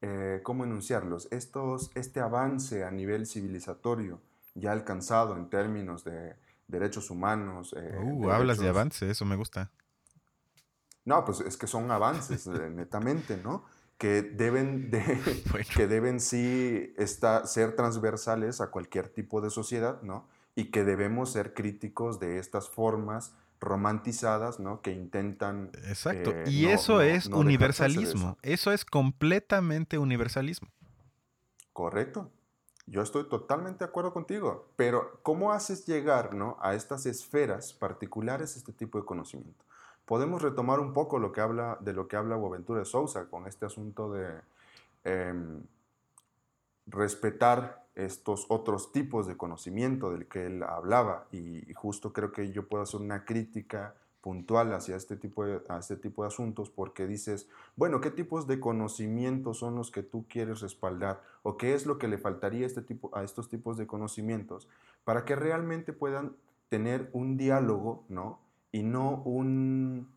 [0.00, 1.26] eh, ¿cómo enunciarlos?
[1.32, 4.20] Estos, este avance a nivel civilizatorio
[4.54, 6.36] ya alcanzado en términos de
[6.68, 7.74] derechos humanos.
[7.76, 9.70] eh, Uh, hablas de avance, eso me gusta.
[11.04, 13.64] no, pues es que son avances, eh, netamente, ¿no?
[13.96, 15.02] Que deben, de,
[15.76, 20.26] que deben sí esta- ser transversales a cualquier tipo de sociedad, ¿no?
[20.54, 24.80] Y que debemos ser críticos de estas formas romantizadas, ¿no?
[24.82, 25.70] Que intentan...
[25.86, 26.30] Exacto.
[26.30, 28.30] eh, y no- eso no- es no universalismo.
[28.30, 28.38] eso.
[28.42, 30.68] Eso es completamente universalismo.
[31.72, 32.30] Correcto.
[32.86, 34.70] Yo estoy totalmente de acuerdo contigo.
[34.76, 36.56] Pero, ¿cómo haces llegar ¿no?
[36.60, 39.64] a estas esferas particulares este tipo de conocimiento?
[40.06, 43.46] Podemos retomar un poco lo que habla, de lo que habla Boaventura de Sousa con
[43.46, 44.40] este asunto de
[45.04, 45.62] em,
[46.86, 51.26] respetar estos otros tipos de conocimiento del que él hablaba.
[51.32, 55.96] Y, justo creo que yo puedo hacer una crítica puntual hacia este tipo de, este
[55.96, 60.60] tipo de asuntos porque dices, bueno, ¿qué tipos de conocimientos son los que tú quieres
[60.60, 61.20] respaldar?
[61.42, 64.68] ¿O qué es lo que le faltaría este tipo, a estos tipos de conocimientos
[65.04, 66.36] para que realmente puedan
[66.68, 68.40] tener un diálogo, ¿no?
[68.70, 70.08] Y no un,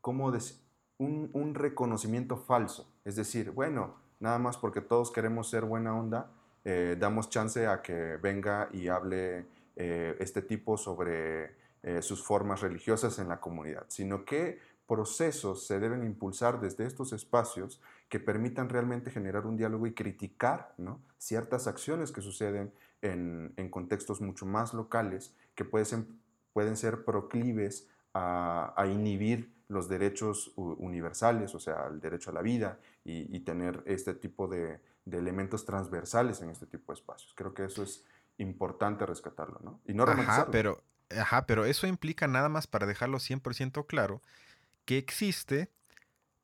[0.00, 0.56] ¿cómo decir?
[0.98, 2.90] Un reconocimiento falso.
[3.04, 6.30] Es decir, bueno, nada más porque todos queremos ser buena onda,
[6.64, 12.60] eh, damos chance a que venga y hable eh, este tipo sobre eh, sus formas
[12.60, 18.68] religiosas en la comunidad, sino que procesos se deben impulsar desde estos espacios que permitan
[18.68, 20.74] realmente generar un diálogo y criticar
[21.18, 29.52] ciertas acciones que suceden en, contextos mucho más locales que pueden ser, proclives a, inhibir
[29.68, 34.80] los derechos universales, o sea, el derecho a la vida y tener este tipo de,
[35.08, 37.32] de elementos transversales en este tipo de espacios.
[37.34, 38.04] Creo que eso es
[38.38, 39.80] importante rescatarlo, ¿no?
[39.86, 40.82] Y no Ajá, pero,
[41.16, 44.22] ajá, pero eso implica nada más para dejarlo 100% claro
[44.84, 45.70] que existe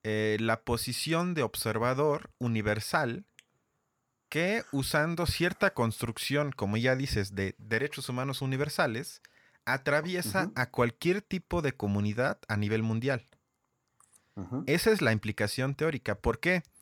[0.03, 3.25] eh, la posición de observador universal
[4.29, 9.23] que usando cierta construcción, como ya dices, de derechos humanos universales,
[9.65, 13.27] atraviesa a cualquier tipo de comunidad a nivel mundial.
[14.67, 16.17] Esa es la implicación teórica.
[16.17, 16.65] ¿Por qué?
[16.65, 16.75] Porque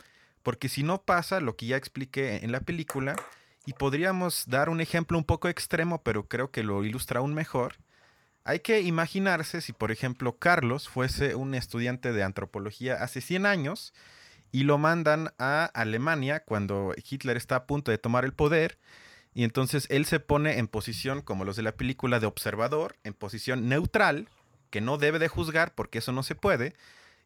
[0.69, 3.17] si no pasa lo que ya expliqué en la película,
[3.65, 7.77] y podríamos dar un ejemplo un poco extremo, pero creo que lo ilustra aún mejor,
[8.45, 13.95] hay que imaginarse si, por ejemplo, Carlos fuese un estudiante de antropología hace 100 años
[14.51, 18.79] y lo mandan a Alemania cuando Hitler está a punto de tomar el poder,
[19.35, 23.15] y entonces él se pone en posición, como los de la película, de observador, en
[23.15, 24.29] posición neutral,
[24.71, 26.75] que no debe de juzgar porque eso no se puede,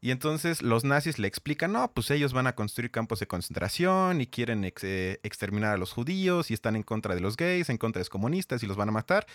[0.01, 4.21] y entonces los nazis le explican, no, pues ellos van a construir campos de concentración
[4.21, 7.71] y quieren ex- eh, exterminar a los judíos y están en contra de los gays,
[7.71, 9.27] en contra de los comunistas y los van a matar.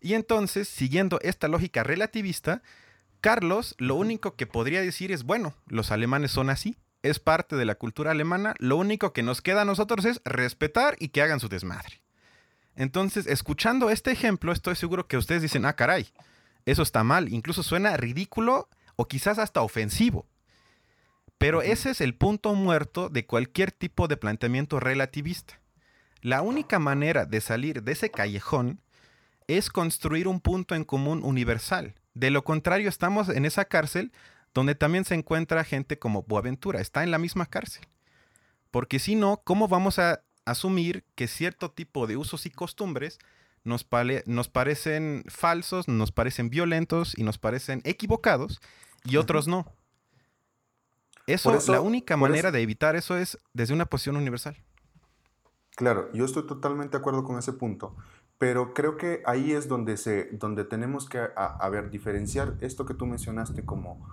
[0.00, 2.62] Y entonces, siguiendo esta lógica relativista,
[3.20, 7.64] Carlos lo único que podría decir es, bueno, los alemanes son así, es parte de
[7.64, 11.40] la cultura alemana, lo único que nos queda a nosotros es respetar y que hagan
[11.40, 12.02] su desmadre.
[12.76, 16.08] Entonces, escuchando este ejemplo, estoy seguro que ustedes dicen, ah, caray,
[16.66, 18.68] eso está mal, incluso suena ridículo
[19.00, 20.26] o quizás hasta ofensivo.
[21.38, 25.58] Pero ese es el punto muerto de cualquier tipo de planteamiento relativista.
[26.20, 28.82] La única manera de salir de ese callejón
[29.46, 31.94] es construir un punto en común universal.
[32.12, 34.12] De lo contrario, estamos en esa cárcel
[34.52, 37.86] donde también se encuentra gente como Boaventura, está en la misma cárcel.
[38.70, 43.18] Porque si no, ¿cómo vamos a asumir que cierto tipo de usos y costumbres
[43.64, 43.86] nos,
[44.26, 48.60] nos parecen falsos, nos parecen violentos y nos parecen equivocados
[49.04, 49.66] y otros no?
[51.26, 54.56] Eso, eso la única manera eso, de evitar eso es desde una posición universal.
[55.76, 57.96] Claro, yo estoy totalmente de acuerdo con ese punto,
[58.38, 62.84] pero creo que ahí es donde, se, donde tenemos que, a, a ver, diferenciar esto
[62.84, 64.08] que tú mencionaste como,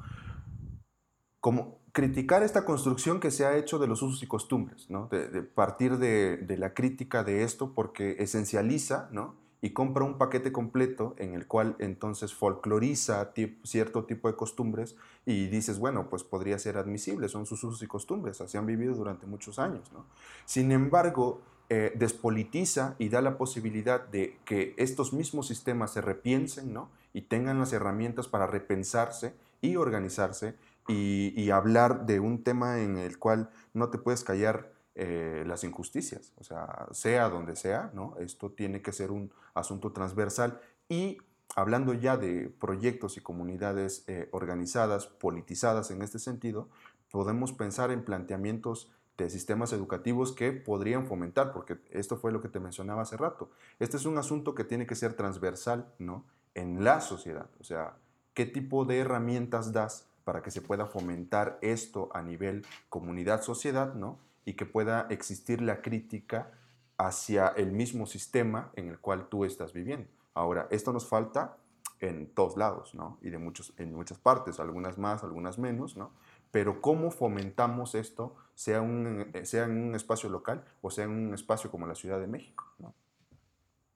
[1.39, 5.08] como criticar esta construcción que se ha hecho de los usos y costumbres, ¿no?
[5.08, 9.36] de, de partir de, de, la crítica de esto porque esencializa ¿no?
[9.62, 15.48] Y compra un paquete completo en el cual entonces folcloriza cierto tipo de costumbres y
[15.48, 19.26] dices, bueno, pues podría ser admisible, son sus usos y costumbres, así han vivido durante
[19.26, 19.91] muchos años.
[19.91, 20.06] ¿no?
[20.46, 26.72] Sin embargo, eh, despolitiza y da la posibilidad de que estos mismos sistemas se repiensen
[26.72, 26.89] ¿no?
[27.13, 30.56] y tengan las herramientas para repensarse y organizarse
[30.88, 36.33] y, hablar de un tema en el cual no te puedes callar eh, las injusticias,
[36.39, 38.15] o sea, sea donde sea, ¿no?
[38.19, 41.19] Esto tiene que ser un asunto transversal y
[41.55, 46.67] hablando ya de proyectos y comunidades eh, organizadas, politizadas en este sentido,
[47.12, 52.49] podemos pensar en planteamientos de sistemas educativos que podrían fomentar, porque esto fue lo que
[52.49, 53.51] te mencionaba hace rato.
[53.77, 56.25] Este es un asunto que tiene que ser transversal, ¿no?
[56.55, 57.97] En la sociedad, o sea,
[58.33, 64.17] ¿qué tipo de herramientas das para que se pueda fomentar esto a nivel comunidad-sociedad, ¿no?
[64.47, 66.51] Y que pueda existir la crítica
[66.97, 70.10] hacia el mismo sistema en el cual tú estás viviendo.
[70.33, 71.57] Ahora, esto nos falta
[71.99, 73.17] en todos lados, ¿no?
[73.21, 76.12] Y de muchos, en muchas partes, algunas más, algunas menos, ¿no?
[76.51, 81.33] Pero cómo fomentamos esto, sea, un, sea en un espacio local o sea en un
[81.33, 82.93] espacio como la Ciudad de México, ¿no?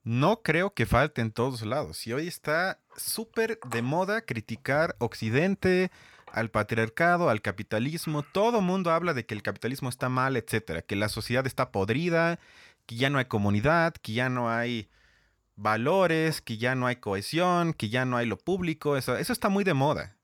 [0.04, 2.08] No creo que falte en todos lados.
[2.08, 5.92] Y hoy está súper de moda criticar Occidente,
[6.32, 8.22] al patriarcado, al capitalismo.
[8.22, 12.38] Todo mundo habla de que el capitalismo está mal, etcétera, que la sociedad está podrida,
[12.86, 14.88] que ya no hay comunidad, que ya no hay
[15.56, 18.96] valores, que ya no hay cohesión, que ya no hay lo público.
[18.96, 20.16] Eso, está muy de moda.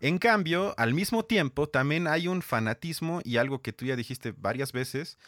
[0.00, 4.32] En cambio, al mismo tiempo, también hay un fanatismo y algo que tú ya dijiste
[4.36, 5.18] varias veces.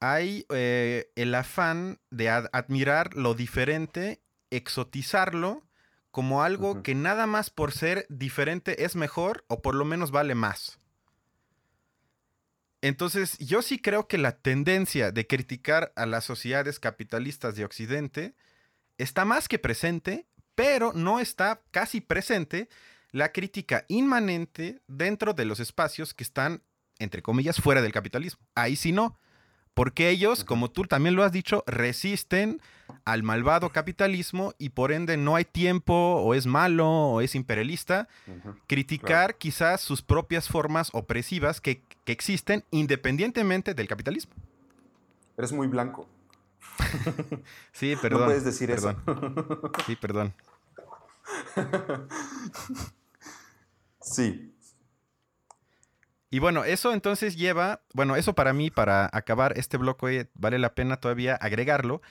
[0.00, 5.65] Hay eh, el afán de ad admirar lo diferente, exotizarlo
[6.16, 6.82] como algo uh -huh.
[6.82, 10.80] que nada más por ser diferente es mejor o por lo menos vale más.
[12.80, 18.34] Entonces, yo sí creo que la tendencia de criticar a las sociedades capitalistas de Occidente
[18.96, 22.70] está más que presente, pero no está casi presente
[23.10, 26.62] la crítica inmanente dentro de los espacios que están,
[26.98, 28.40] entre comillas, fuera del capitalismo.
[28.54, 29.18] Ahí sí no.
[29.74, 32.62] Porque ellos, como tú también lo has dicho, resisten
[33.06, 38.08] al malvado capitalismo y por ende no hay tiempo o es malo o es imperialista
[38.26, 39.38] uh -huh, criticar claro.
[39.38, 44.34] quizás sus propias formas opresivas que, que, existen independientemente del capitalismo.
[45.38, 46.08] Eres muy blanco.
[47.72, 48.20] sí, perdón.
[48.20, 49.02] No puedes decir perdón.
[49.06, 49.72] eso.
[49.86, 50.34] sí, perdón.
[54.00, 54.52] sí,
[56.28, 60.74] y bueno, eso entonces lleva, bueno, eso para mí, para acabar este bloque, vale la
[60.74, 62.02] pena todavía agregarlo,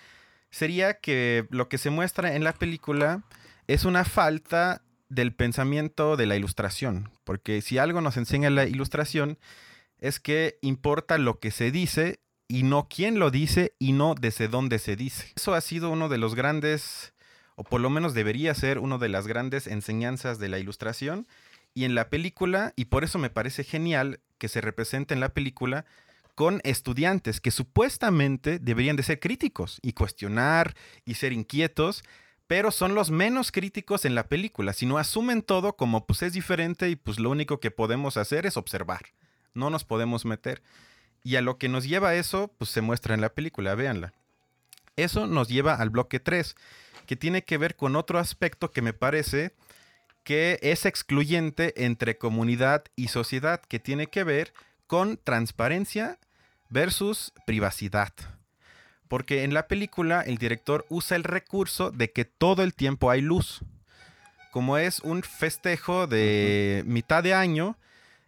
[0.55, 3.23] sería que lo que se muestra en la película
[3.67, 9.37] es una falta del pensamiento de la ilustración, porque si algo nos enseña la ilustración
[9.99, 14.47] es que importa lo que se dice y no quién lo dice y no desde
[14.47, 15.33] dónde se dice.
[15.35, 17.13] Eso ha sido uno de los grandes,
[17.55, 21.27] o por lo menos debería ser una de las grandes enseñanzas de la ilustración,
[21.73, 25.33] y en la película, y por eso me parece genial que se represente en la
[25.33, 25.85] película
[26.35, 32.03] con estudiantes que supuestamente deberían de ser críticos y cuestionar y ser inquietos,
[32.47, 36.89] pero son los menos críticos en la película, sino asumen todo como pues es diferente
[36.89, 39.01] y pues lo único que podemos hacer es observar,
[39.53, 40.61] no nos podemos meter.
[41.23, 44.13] Y a lo que nos lleva eso, pues se muestra en la película, véanla.
[44.95, 46.55] Eso nos lleva al bloque 3,
[47.07, 49.55] que tiene que ver con otro aspecto que me parece
[50.23, 54.53] que es excluyente entre comunidad y sociedad, que tiene que ver
[54.87, 56.19] con transparencia
[56.69, 58.13] versus privacidad.
[59.07, 63.21] Porque en la película el director usa el recurso de que todo el tiempo hay
[63.21, 63.61] luz.
[64.51, 67.77] Como es un festejo de mitad de año,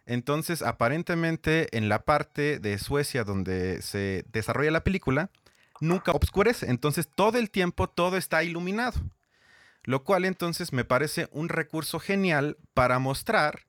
[0.06, 5.30] entonces aparentemente en la parte de Suecia donde se desarrolla la película,
[5.80, 6.70] nunca oscurece.
[6.70, 9.00] Entonces todo el tiempo todo está iluminado.
[9.84, 13.66] Lo cual entonces me parece un recurso genial para mostrar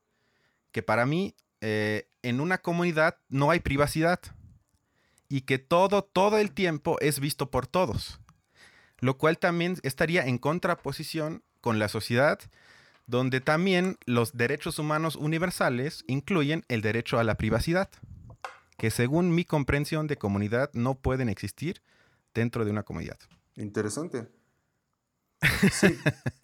[0.72, 4.20] que para mí eh, en una comunidad no hay privacidad
[5.30, 8.20] y que todo, todo el tiempo es visto por todos.
[9.00, 12.40] Lo cual también estaría en contraposición con la sociedad
[13.10, 17.90] donde también los derechos humanos universales incluyen el derecho a la privacidad,
[18.78, 21.82] que según mi comprensión de comunidad no pueden existir
[22.36, 23.18] dentro de una comunidad.
[23.56, 24.28] Interesante.
[25.72, 25.98] Sí,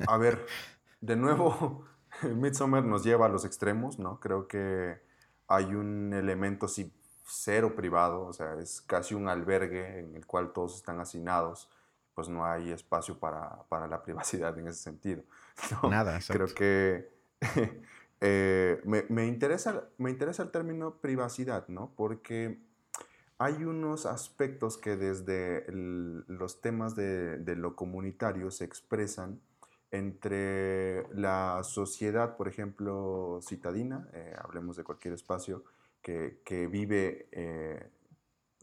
[0.08, 0.46] a ver,
[1.02, 1.86] de nuevo,
[2.24, 4.20] Midsommar nos lleva a los extremos, ¿no?
[4.20, 5.02] Creo que
[5.48, 6.92] hay un elemento sí,
[7.26, 11.70] cero privado, o sea, es casi un albergue en el cual todos están hacinados,
[12.14, 15.24] pues no hay espacio para, para la privacidad en ese sentido.
[15.84, 15.90] ¿no?
[15.90, 16.46] Nada, exacto.
[16.46, 17.10] Creo que
[18.22, 21.92] eh, me, me, interesa, me interesa el término privacidad, ¿no?
[21.96, 22.60] Porque
[23.38, 29.42] hay unos aspectos que desde el- los temas de, de lo comunitario se expresan
[29.92, 35.64] entre la sociedad, por ejemplo, citadina, eh, hablemos de cualquier espacio
[36.06, 37.92] que, que vive eh,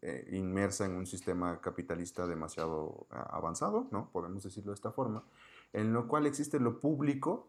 [0.00, 4.10] eh, inmersa en un sistema capitalista demasiado ah, avanzado, ¿no?
[4.12, 5.24] Podemos decirlo de esta forma,
[5.72, 7.48] en lo cual existe lo público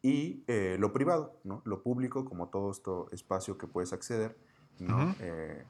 [0.00, 1.60] y eh, lo privado, ¿no?
[1.66, 4.34] Lo público como todo esto espacio que puedes acceder,
[4.78, 5.14] ¿no?
[5.20, 5.62] Eh,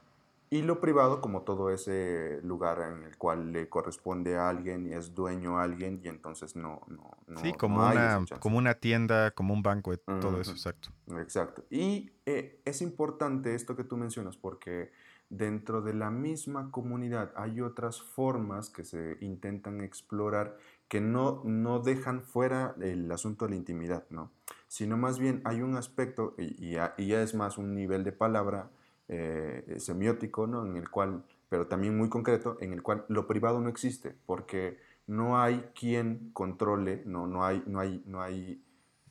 [0.49, 4.92] y lo privado como todo ese lugar en el cual le corresponde a alguien y
[4.92, 8.74] es dueño a alguien y entonces no, no, no sí, como, no una, como una
[8.74, 10.90] tienda, como un banco, todo eso, exacto.
[11.18, 11.64] Exacto.
[11.68, 14.92] Y eh, es importante esto que tú mencionas porque
[15.28, 21.80] dentro de la misma comunidad hay otras formas que se intentan explorar que no, no
[21.80, 24.30] dejan fuera el asunto de la intimidad, ¿no?
[24.68, 28.12] Sino más bien hay un aspecto, y, y y ya es más un nivel de
[28.12, 28.70] palabra
[29.09, 30.66] eh, semiótico, ¿no?
[30.66, 34.78] En el cual, pero también muy concreto, en el cual lo privado no existe, porque
[35.07, 38.61] no hay quien controle, no, no hay, no hay, no hay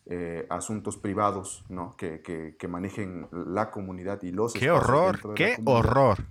[0.07, 1.95] eh, asuntos privados ¿no?
[1.97, 5.33] que, que- que manejen la comunidad y los ¡Qué horror!
[5.35, 6.25] ¡Qué horror!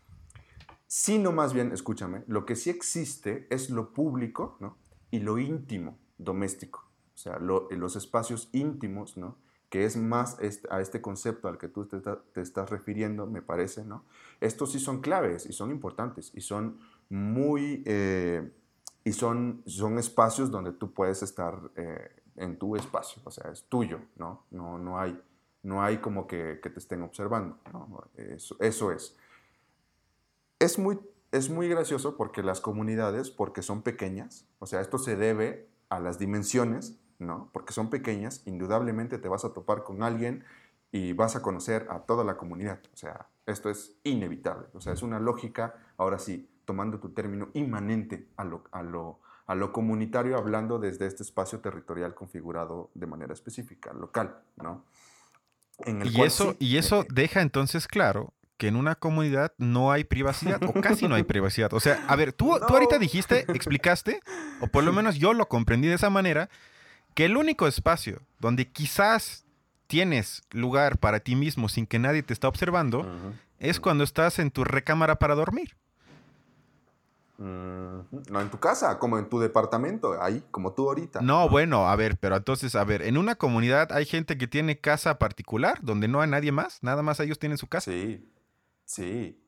[0.87, 4.77] Sino más bien, escúchame, lo que sí existe es lo público ¿no?
[5.11, 6.85] y lo íntimo doméstico.
[7.15, 9.37] O sea, lo- los espacios íntimos, ¿no?
[9.75, 13.27] Que es más este- a este concepto al que tú te, está- te estás refiriendo,
[13.27, 14.05] me parece, ¿no?
[14.41, 17.83] Estos sí son claves y son importantes y son muy...
[17.85, 18.53] eh,
[19.03, 23.65] y son, son espacios donde tú puedes estar eh, en tu espacio, o sea, es
[23.65, 24.45] tuyo, ¿no?
[24.53, 25.21] No, no, hay,
[25.65, 27.59] no hay como que, te estén observando.
[28.17, 29.17] Eso, eso es.
[30.61, 31.01] Es muy,
[31.33, 35.99] es muy gracioso porque las comunidades, porque son pequeñas, o sea, esto se debe a
[35.99, 37.51] las dimensiones, ¿no?
[37.53, 40.45] Porque son pequeñas, indudablemente te vas a topar con alguien
[40.93, 42.81] y vas a conocer a toda la comunidad.
[42.93, 44.69] O sea, esto es inevitable.
[44.75, 49.21] O sea, es una lógica, ahora sí, tomando tu término, inmanente a lo, a lo,
[49.47, 54.85] a lo comunitario, hablando desde este espacio territorial configurado de manera específica, local, ¿no?
[55.85, 59.53] En el Y cual eso, sí, y eso deja entonces claro que en una comunidad
[59.59, 61.73] no hay privacidad o casi no hay privacidad.
[61.75, 64.21] O sea, a ver, tú, tú ahorita dijiste, explicaste,
[64.61, 66.49] o por lo menos yo lo comprendí de esa manera,
[67.15, 69.45] que el único espacio donde quizás
[69.87, 73.07] tienes lugar para ti mismo sin que nadie te está observando
[73.59, 75.77] es cuando estás en tu recámara para dormir.
[77.37, 81.21] No en tu casa, como en tu departamento, ahí, como tú ahorita.
[81.21, 84.79] No, bueno, a ver, pero entonces, a ver, en una comunidad hay gente que tiene
[84.79, 87.91] casa particular donde no hay nadie más, nada más ellos tienen su casa.
[87.91, 88.25] Sí,
[88.85, 89.44] sí.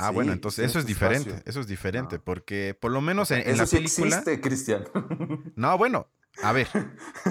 [0.00, 1.50] Ah, Sí, bueno, entonces eso es diferente, espacio.
[1.50, 4.06] eso es diferente, porque por lo menos en, en Eso la sí película...
[4.18, 4.84] existe, Cristian.
[5.56, 6.08] No, bueno,
[6.42, 6.68] a ver,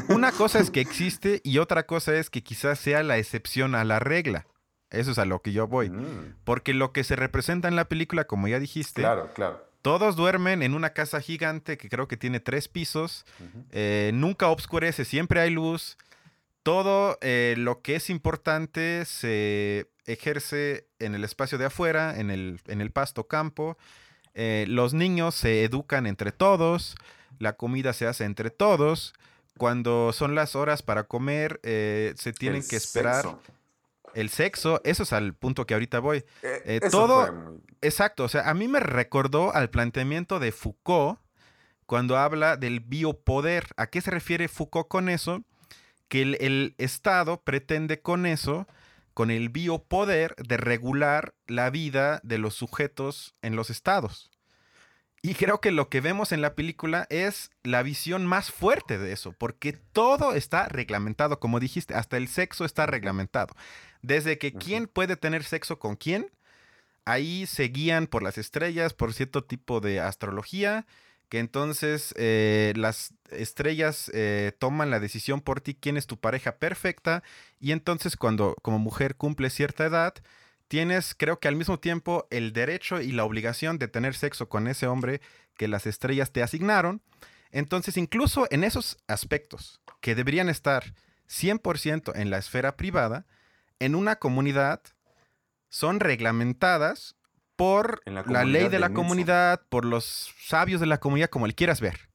[0.10, 3.84] una cosa es que existe y otra cosa es que quizás sea la excepción a
[3.84, 4.46] la regla.
[4.92, 5.90] Eso es a lo que yo voy.
[5.92, 9.64] Mm, Porque lo que se representa en la película, como ya dijiste, claro, claro.
[9.84, 13.24] todos duermen en una casa gigante que creo que tiene tres pisos,
[13.72, 15.98] eh, nunca oscurece, siempre hay luz.
[16.70, 22.62] Todo eh, lo que es importante se ejerce en el espacio de afuera, en el,
[22.68, 23.76] en el pasto campo.
[24.36, 26.96] Eh, los niños se educan entre todos,
[27.40, 29.14] la comida se hace entre todos.
[29.58, 33.42] Cuando son las horas para comer, eh, se tienen El que esperar sexo.
[34.14, 34.82] el sexo.
[34.84, 36.24] Eso es al punto que ahorita voy.
[36.44, 40.52] Eh, eso todo- fue muy- Exacto, o sea, a mí me recordó al planteamiento de
[40.52, 41.20] Foucault
[41.88, 43.66] cuando habla del biopoder.
[43.76, 45.42] ¿A qué se refiere Foucault con eso?
[46.10, 48.68] Que el, el Estado pretende con eso,
[49.14, 54.30] con el biopoder, de regular la vida de los sujetos en los estados.
[55.22, 59.12] Y creo que lo que vemos en la película es la visión más fuerte de
[59.12, 63.54] eso, porque todo está reglamentado, como dijiste, hasta el sexo está reglamentado.
[64.02, 66.32] Desde que quién puede tener sexo con quién,
[67.04, 70.86] ahí se guían por las estrellas, por cierto tipo de astrología,
[71.30, 76.58] que entonces eh, las estrellas eh, toman la decisión por ti quién es tu pareja
[76.58, 77.24] perfecta,
[77.60, 80.16] y entonces cuando como mujer cumple cierta edad,
[80.68, 84.68] tienes creo que al mismo tiempo el derecho y la obligación de tener sexo con
[84.68, 85.22] ese hombre
[85.56, 87.02] que las estrellas te asignaron.
[87.52, 90.94] Entonces, incluso en esos aspectos que deberían estar
[91.28, 93.26] 100% en la esfera privada,
[93.80, 94.82] en una comunidad
[95.70, 97.16] son reglamentadas
[97.60, 101.54] por la la, ley de la comunidad, por los sabios de la comunidad, como le
[101.54, 102.08] quieras ver.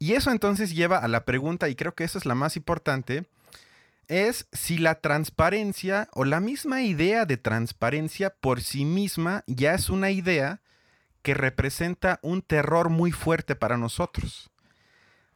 [0.00, 3.24] Y eso entonces lleva a la pregunta, y creo que esa es la más importante,
[4.08, 9.90] es si la transparencia o la misma idea de transparencia por sí misma ya es
[9.90, 10.60] una idea
[11.22, 14.50] que representa un terror muy fuerte para nosotros.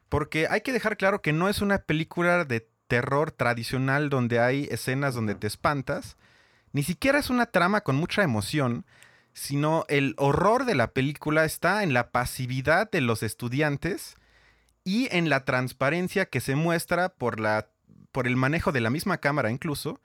[0.08, 4.66] Porque hay que dejar claro que no es una película de terror tradicional donde hay
[4.72, 6.16] escenas donde te espantas,
[6.72, 8.84] ni siquiera es una trama con mucha emoción,
[9.38, 14.16] sino el horror de la película está en la pasividad de los estudiantes
[14.84, 17.68] y en la transparencia que se muestra por, la,
[18.10, 20.00] por el manejo de la misma cámara incluso,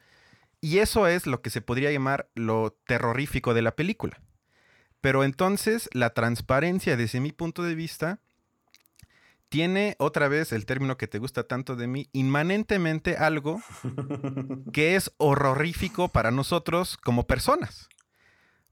[0.61, 4.21] y eso es lo que se podría llamar lo terrorífico de la película.
[5.01, 8.19] Pero entonces la transparencia desde mi punto de vista
[9.49, 13.61] tiene otra vez el término que te gusta tanto de mí, inmanentemente algo
[14.73, 17.89] que es horrorífico para nosotros como personas.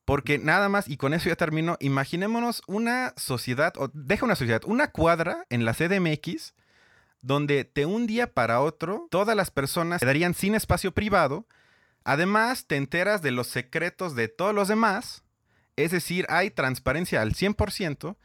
[0.05, 4.61] Porque nada más, y con eso ya termino, imaginémonos una sociedad, o deja una sociedad,
[4.65, 6.53] una cuadra en la CDMX,
[7.21, 11.45] donde de un día para otro todas las personas quedarían sin espacio privado.
[12.03, 15.23] Además, te enteras de los secretos de todos los demás.
[15.75, 18.17] Es decir, hay transparencia al 100%.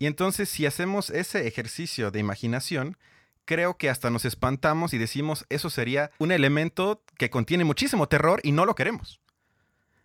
[0.00, 2.96] Y entonces, si hacemos ese ejercicio de imaginación,
[3.44, 8.40] creo que hasta nos espantamos y decimos, eso sería un elemento que contiene muchísimo terror
[8.42, 9.21] y no lo queremos.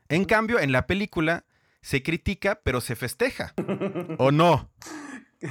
[0.10, 1.46] En cambio, en la película
[1.82, 3.54] se critica, pero se festeja.
[4.18, 4.70] ¿O no?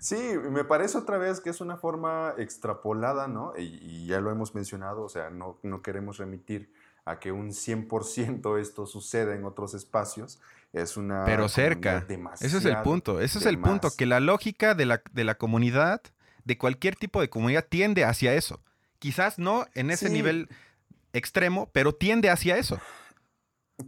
[0.00, 0.16] Sí,
[0.50, 3.52] me parece otra vez que es una forma extrapolada, ¿no?
[3.58, 6.72] Y, y ya lo hemos mencionado, o sea, no, no queremos remitir
[7.04, 10.40] a que un 100% esto suceda en otros espacios.
[10.72, 11.24] Es una...
[11.24, 12.06] Pero cerca.
[12.40, 13.20] Ese es el punto.
[13.20, 13.90] Ese es el punto.
[13.96, 16.00] Que la lógica de la, de la comunidad,
[16.44, 18.60] de cualquier tipo de comunidad, tiende hacia eso.
[19.00, 20.12] Quizás no en ese Sí.
[20.14, 20.48] nivel
[21.12, 22.78] extremo, pero tiende hacia eso.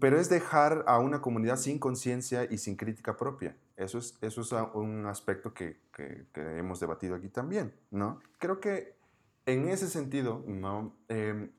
[0.01, 3.57] Pero es dejar a una comunidad sin conciencia y sin crítica propia.
[3.77, 6.27] Eso es, eso es un aspecto que, que-
[6.59, 8.21] hemos debatido aquí también, ¿no?
[8.39, 8.95] Creo que
[9.47, 10.95] en ese sentido, ¿no?
[11.09, 11.51] Em,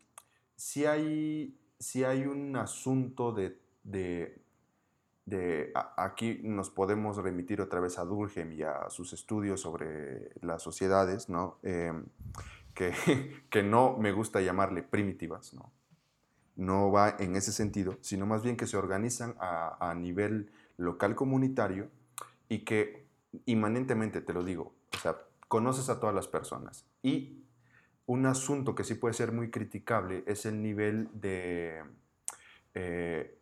[0.55, 3.59] sí, hay, sí hay un asunto de...
[3.83, 10.61] de- aquí nos podemos remitir otra vez a Durkheim y a sus estudios sobre las
[10.61, 11.59] sociedades, ¿no?
[11.63, 12.05] Em,
[12.73, 12.91] que,
[13.49, 15.71] que no me gusta llamarle primitivas, ¿no?
[16.55, 21.89] No va en ese sentido, sino más bien que se organizan a, nivel local comunitario
[22.49, 23.05] y que
[23.45, 26.85] inmanentemente, te lo digo, o sea, conoces a todas las personas.
[27.01, 27.43] Y
[28.05, 31.83] un asunto que sí puede ser muy criticable es el nivel de
[32.73, 33.37] eh,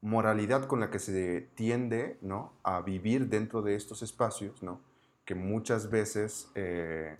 [0.00, 2.52] moralidad con la que se tiende ¿no?
[2.62, 4.80] a vivir dentro de estos espacios, ¿no?
[5.24, 7.16] que muchas veces eh,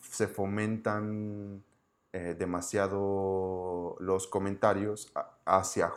[0.00, 1.62] se fomentan
[2.12, 5.12] eh, demasiado los comentarios
[5.44, 5.92] hacia,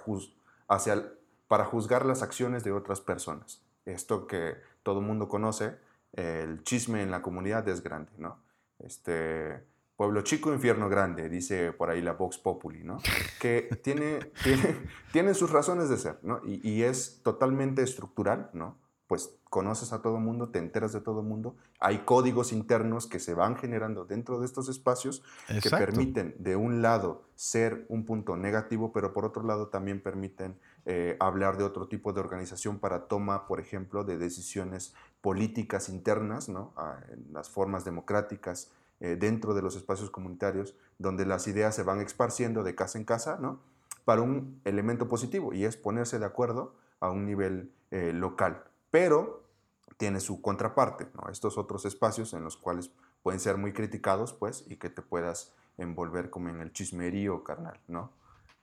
[0.67, 1.13] hacia
[1.47, 3.61] para juzgar las acciones de otras personas.
[3.85, 5.77] Esto que todo el mundo conoce,
[6.13, 8.39] el chisme en la comunidad es grande, ¿no?
[8.79, 9.63] Este,
[9.95, 12.99] pueblo chico, infierno grande, dice por ahí la Vox Populi, ¿no?
[13.39, 14.77] Que tiene, tiene,
[15.11, 16.39] tiene sus razones de ser, ¿no?
[16.45, 18.77] Y, y es totalmente estructural, ¿no?
[19.09, 23.07] Pues conoces a todo el mundo, te enteras de todo el mundo, hay códigos internos
[23.07, 28.05] que se van generando dentro de estos espacios que permiten, de un lado, ser un
[28.05, 32.77] punto negativo, pero por otro lado también permiten eh, hablar de otro tipo de organización
[32.77, 36.71] para toma, por ejemplo, de decisiones políticas internas, ¿no?
[36.77, 41.81] Ah, en las formas democráticas eh, dentro de los espacios comunitarios, donde las ideas se
[41.81, 43.59] van esparciendo de casa en casa, ¿no?
[44.05, 48.65] Para un elemento positivo, y es ponerse de acuerdo a un nivel eh, local.
[48.91, 49.49] Pero
[49.97, 51.29] tiene su contraparte, ¿no?
[51.29, 55.53] Estos otros espacios en los cuales pueden ser muy criticados, pues, y que te puedas
[55.77, 58.13] envolver como en el chismerío carnal, ¿no?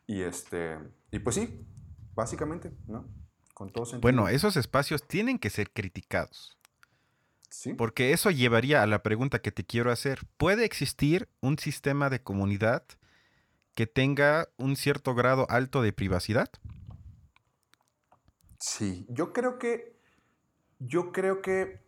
[0.06, 0.78] Y este,
[1.10, 1.66] y pues sí,
[2.14, 3.06] básicamente, ¿no?
[3.54, 4.02] Con todo sentido.
[4.02, 6.58] Bueno, esos espacios tienen que ser criticados.
[7.48, 7.74] Sí.
[7.74, 10.26] Porque eso llevaría a la pregunta que te quiero hacer.
[10.36, 12.84] ¿Puede existir un sistema de comunidad
[13.74, 16.50] que tenga un cierto grado alto de privacidad?
[18.58, 19.95] Sí, yo creo que,
[20.78, 21.80] yo creo que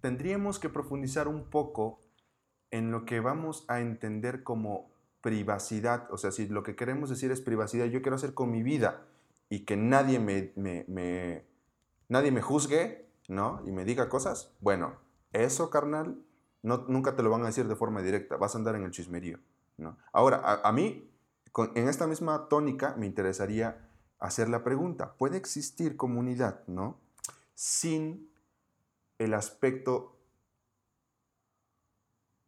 [0.00, 2.00] tendríamos que profundizar un poco
[2.70, 6.08] en lo que vamos a entender como privacidad.
[6.10, 9.06] O sea, si lo que queremos decir es privacidad, yo quiero hacer con mi vida
[9.48, 10.52] y que nadie me,
[12.08, 13.62] nadie me juzgue, ¿no?
[13.66, 14.54] Y me diga cosas.
[14.60, 14.94] Bueno,
[15.32, 16.22] eso, carnal,
[16.62, 18.36] no, nunca te lo van a decir de forma directa.
[18.36, 19.38] Vas a andar en el chismerío,
[19.76, 19.98] ¿no?
[20.12, 21.10] Ahora, a, mí,
[21.74, 27.00] en esta misma tónica, me interesaría hacer la pregunta, ¿puede existir comunidad, no?
[27.60, 28.32] Sin
[29.18, 30.16] el aspecto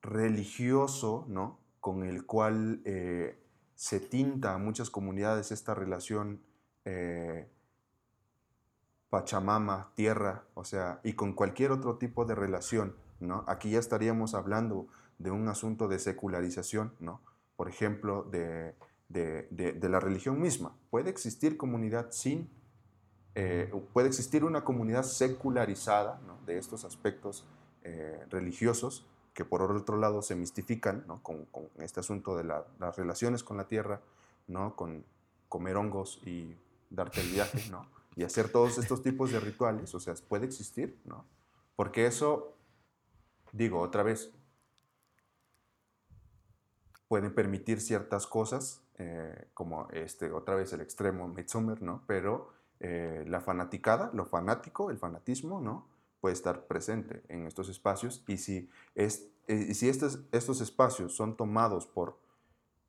[0.00, 1.60] religioso, ¿no?
[1.80, 3.38] Con el cual eh,
[3.74, 6.40] se tinta a muchas comunidades esta relación
[6.86, 7.46] eh,
[9.10, 13.44] Pachamama, tierra, o sea, y con cualquier otro tipo de relación, ¿no?
[13.46, 14.86] Aquí ya estaríamos hablando
[15.18, 17.20] de un asunto de secularización, ¿no?
[17.56, 18.74] Por ejemplo, de,
[19.10, 20.74] la religión misma.
[20.88, 22.48] Puede existir comunidad sin,
[23.34, 27.46] eh, puede existir una comunidad secularizada de estos aspectos
[27.82, 31.46] eh, religiosos que por otro lado se mistifican con,
[31.78, 34.00] este asunto de las relaciones con la tierra,
[34.46, 34.76] ¿no?
[34.76, 35.04] con
[35.48, 36.54] comer hongos y
[36.90, 37.86] darte el viaje, ¿no?
[38.16, 41.24] y hacer todos estos tipos de rituales, o sea, puede existir, ¿no?
[41.76, 42.54] Porque eso,
[43.52, 44.30] digo otra vez,
[47.08, 52.02] pueden permitir ciertas cosas, eh, como este, otra vez el extremo Midsummer, ¿no?
[52.06, 52.52] Pero
[52.84, 55.86] eh, la fanaticada, lo fanático, el fanatismo, ¿no?
[56.20, 61.14] Puede estar presente en estos espacios y si, es, eh, y si estos, estos espacios
[61.14, 62.18] son tomados por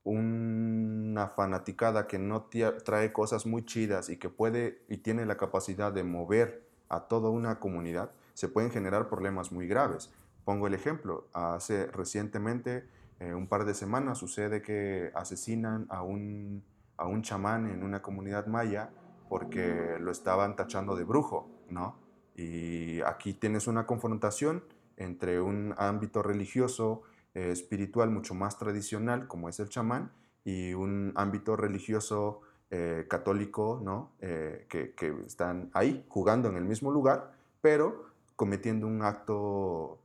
[0.03, 2.49] una fanaticada que no
[2.83, 7.29] trae cosas muy chidas y que puede y tiene la capacidad de mover a toda
[7.29, 10.11] una comunidad, se pueden generar problemas muy graves.
[10.43, 12.89] Pongo el ejemplo, hace recientemente,
[13.19, 16.63] eh, un par de semanas, sucede que asesinan a un,
[16.97, 18.89] a un chamán en una comunidad maya
[19.29, 21.95] porque lo estaban tachando de brujo, ¿no?
[22.35, 24.63] Y aquí tienes una confrontación
[24.97, 27.03] entre un ámbito religioso
[27.35, 30.11] eh, espiritual mucho más tradicional, como es el chamán,
[30.45, 34.11] y un ámbito religioso eh, católico, ¿no?
[34.19, 34.93] Eh, que,
[35.25, 38.05] están ahí, jugando en el mismo lugar, pero
[38.35, 39.99] cometiendo un acto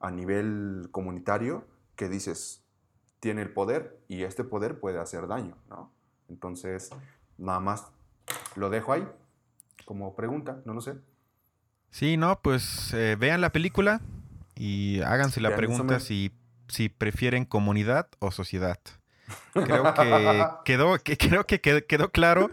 [0.00, 2.64] a nivel comunitario que dices,
[3.20, 5.92] tiene el poder y este poder puede hacer daño, ¿no?
[6.28, 6.90] Entonces,
[7.38, 7.88] nada más
[8.56, 9.06] lo dejo ahí
[9.84, 10.94] como pregunta, no lo sé.
[11.90, 14.00] Sí, no, pues vean la película,
[14.56, 16.32] y háganse la pregunta si,
[16.68, 18.78] si prefieren comunidad o sociedad.
[19.52, 22.50] Creo que quedó, que, creo que quedó, claro.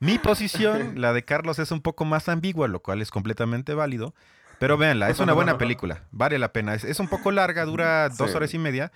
[0.00, 4.14] Mi posición, la de Carlos, es un poco más ambigua, lo cual es completamente válido.
[4.58, 6.74] Pero véanla, es una buena película, vale la pena.
[6.74, 8.90] Es, un poco larga, dura dos horas y media,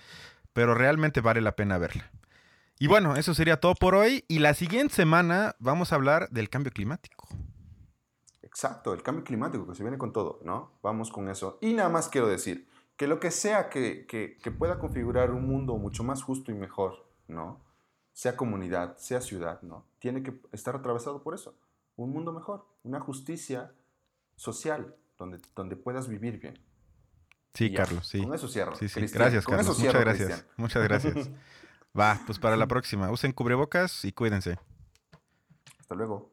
[0.53, 2.09] pero realmente vale la pena verla.
[2.81, 4.25] Y bueno, eso sería todo por hoy.
[4.27, 7.27] Y la siguiente semana vamos a hablar del cambio climático.
[8.41, 10.79] Exacto, el cambio climático que se viene con todo, ¿no?
[10.81, 11.59] Vamos con eso.
[11.61, 12.67] Y nada más quiero decir
[12.97, 17.05] que lo que sea que, que, pueda configurar un mundo mucho más justo y mejor,
[17.27, 17.61] ¿no?
[18.13, 19.85] Sea comunidad, sea ciudad, ¿no?
[19.99, 21.55] Tiene que estar atravesado por eso.
[21.97, 23.73] Un mundo mejor, una justicia
[24.35, 26.57] social donde, donde puedas vivir bien.
[27.53, 28.23] Sí, Carlos, sí.
[28.23, 28.75] Con eso cierro.
[28.75, 29.01] Sí, sí.
[29.01, 29.77] Gracias, Carlos.
[29.77, 30.45] Muchas gracias.
[30.57, 31.29] Muchas gracias.
[31.97, 33.11] Va, pues para la próxima.
[33.11, 34.57] Usen cubrebocas y cuídense.
[35.79, 36.30] Hasta luego.